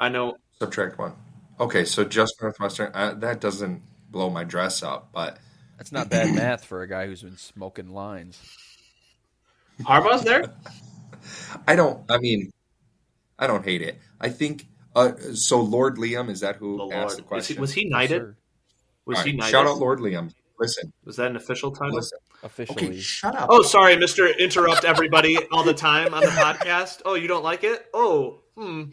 [0.00, 0.34] I know.
[0.58, 1.12] subtract one.
[1.60, 2.90] Okay, so just Northwestern.
[2.92, 5.38] Uh, that doesn't blow my dress up, but
[5.78, 8.38] That's not bad math for a guy who's been smoking lines.
[9.80, 10.52] Harbaugh's there.
[11.66, 12.02] I don't.
[12.10, 12.52] I mean,
[13.38, 13.98] I don't hate it.
[14.20, 14.66] I think.
[14.96, 17.30] Uh, so Lord Liam is that who The asked the Lord.
[17.36, 17.60] Was he, question?
[17.60, 18.20] was he knighted?
[18.22, 18.36] sir.
[19.06, 19.50] Was All he knighted?
[19.52, 20.32] shout out Lord Liam.
[20.58, 21.94] Listen, Was that an official title?
[21.94, 22.18] listen.
[22.42, 22.86] Officially.
[22.88, 23.46] Okay, shut up.
[23.50, 24.26] Oh, sorry, Mister.
[24.26, 27.02] Interrupt everybody all the time on the podcast.
[27.04, 27.86] Oh, you don't like it?
[27.94, 28.84] Oh, hmm.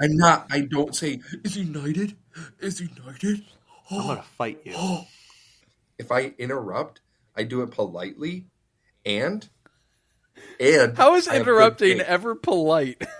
[0.00, 0.46] I'm not.
[0.50, 1.20] I don't say.
[1.44, 2.16] Is he knighted?
[2.60, 3.42] Is he knighted?
[3.90, 4.74] I'm gonna fight you.
[6.00, 7.02] if I interrupt,
[7.36, 8.46] I do it politely,
[9.04, 9.48] and
[10.58, 13.02] and How is I have good interrupting ever polite?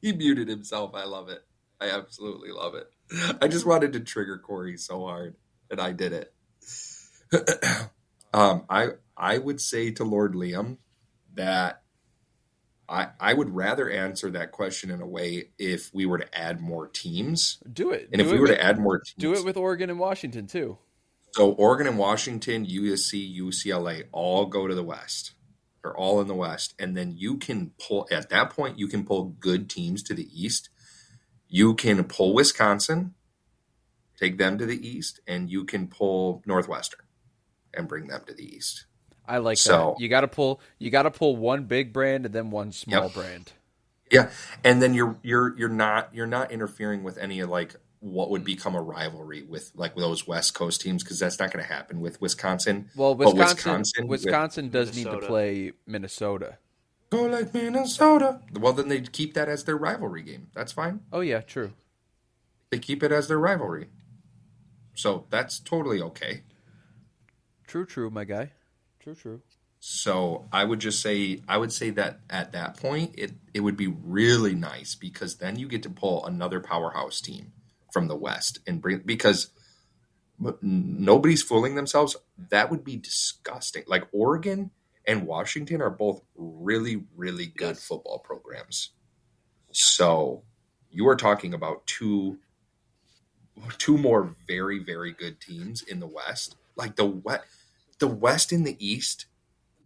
[0.00, 0.96] He muted himself.
[0.96, 1.44] I love it.
[1.80, 2.88] I absolutely love it.
[3.40, 5.36] I just wanted to trigger Corey so hard,
[5.70, 6.34] and I did it.
[8.34, 10.78] um, I I would say to Lord Liam
[11.34, 11.82] that
[12.88, 16.60] I I would rather answer that question in a way if we were to add
[16.60, 18.08] more teams, Do it.
[18.12, 19.88] and do if it we were with, to add more teams, do it with Oregon
[19.88, 20.78] and Washington too.
[21.32, 25.32] So Oregon and Washington, USC, UCLA all go to the West.
[25.82, 26.74] They're all in the West.
[26.78, 30.28] And then you can pull at that point you can pull good teams to the
[30.32, 30.68] East.
[31.48, 33.14] You can pull Wisconsin,
[34.18, 37.00] take them to the East, and you can pull Northwestern
[37.74, 38.86] and bring them to the East.
[39.26, 40.02] I like So- that.
[40.02, 40.60] You got to pull.
[40.78, 43.14] You got to pull one big brand and then one small Yep.
[43.14, 43.52] brand.
[44.10, 44.30] Yeah.
[44.62, 48.44] And then you're you're you're not you're not interfering with any of like what would
[48.44, 52.00] become a rivalry with like those West Coast teams because that's not going to happen
[52.00, 52.90] with Wisconsin.
[52.96, 54.08] Well, But Wisconsin.
[54.08, 56.58] Wisconsin Wisconsin, with- does need to play Minnesota.
[57.10, 58.40] Go like Minnesota.
[58.58, 60.48] Well, then they keep that as their rivalry game.
[60.54, 61.00] That's fine.
[61.12, 61.74] Oh yeah, true.
[62.70, 63.88] They keep it as their rivalry.
[64.94, 66.42] So that's totally okay.
[67.66, 68.52] True, true, my guy.
[68.98, 69.42] True, true.
[69.78, 73.76] So I would just say I would say that at that point it it would
[73.76, 77.52] be really nice because then you get to pull another powerhouse team
[77.92, 79.50] from the West and bring because
[80.62, 82.16] nobody's fooling themselves.
[82.50, 83.84] That would be disgusting.
[83.86, 84.70] Like Oregon
[85.06, 87.84] and Washington are both really, really good Yes.
[87.86, 88.90] football programs.
[89.72, 90.44] So
[90.90, 92.38] you are talking about two
[93.78, 96.56] two more very, very good teams in the West.
[96.76, 97.44] Like the West
[97.98, 99.26] the West and the East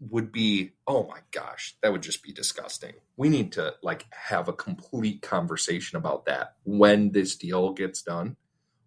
[0.01, 2.95] would be oh my gosh, that would just be disgusting.
[3.17, 8.37] We need to like have a complete conversation about that when this deal gets done.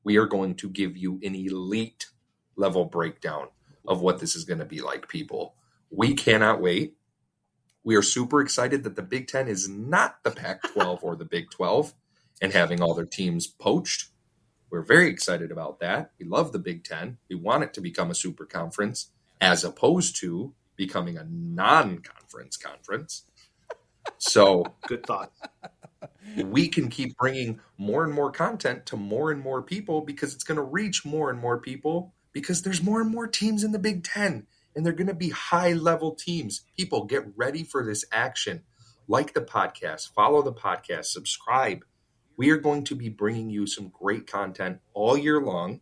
[0.03, 2.07] We are going to give you an elite
[2.55, 3.47] level breakdown
[3.87, 5.55] of what this is going to be like, people.
[5.89, 6.95] We cannot wait.
[7.83, 11.25] We are super excited that the Big Ten is not the Pac 12 or the
[11.25, 11.93] Big 12
[12.41, 14.09] and having all their teams poached.
[14.69, 16.11] We're very excited about that.
[16.19, 17.17] We love the Big Ten.
[17.29, 22.55] We want it to become a super conference as opposed to becoming a non conference
[22.55, 23.25] conference.
[24.17, 25.33] So Good thought.
[26.45, 30.45] we can keep bringing more and more content to more and more people because it's
[30.45, 33.77] going to reach more and more people because there's more and more teams in the
[33.77, 36.61] Big Ten and they're going to be high level teams.
[36.77, 38.63] People get ready for this action.
[39.09, 41.83] Like the podcast, follow the podcast, subscribe.
[42.37, 45.81] We are going to be bringing you some great content all year long.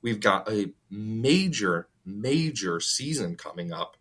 [0.00, 3.96] We've got a major, major season coming up.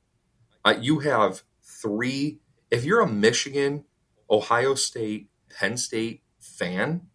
[0.63, 2.39] Uh, you have three.
[2.69, 3.85] If you're a Michigan,
[4.29, 7.07] Ohio State, Penn State fan,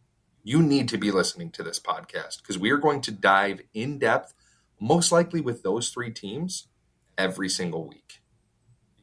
[0.42, 3.98] you need to be listening to this podcast because we are going to dive in
[3.98, 4.32] depth,
[4.80, 6.68] most likely with those three teams
[7.18, 8.20] every single week.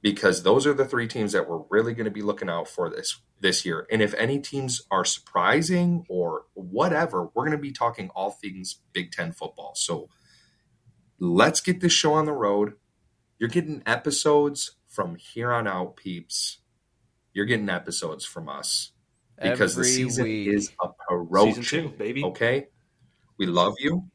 [0.02, 2.90] Because those are the three teams that we're really going to be looking out for
[2.90, 3.86] this this year.
[3.92, 8.80] And if any teams are surprising or whatever, we're going to be talking all things
[8.92, 9.74] Big Ten football.
[9.76, 10.10] So
[11.20, 12.74] let's get this show on the road.
[13.44, 16.60] You're getting episodes from here on out, peeps.
[17.34, 18.94] You're getting episodes from us
[19.36, 20.48] because the season week.
[20.48, 21.62] is approaching.
[21.62, 22.24] Season two, baby.
[22.24, 22.68] Okay.
[23.38, 24.06] We love you.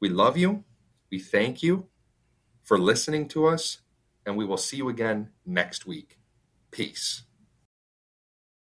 [0.00, 0.64] We love you.
[1.08, 1.86] We thank you
[2.64, 3.78] for listening to us.
[4.26, 6.18] And we will see you again next week.
[6.72, 7.22] Peace.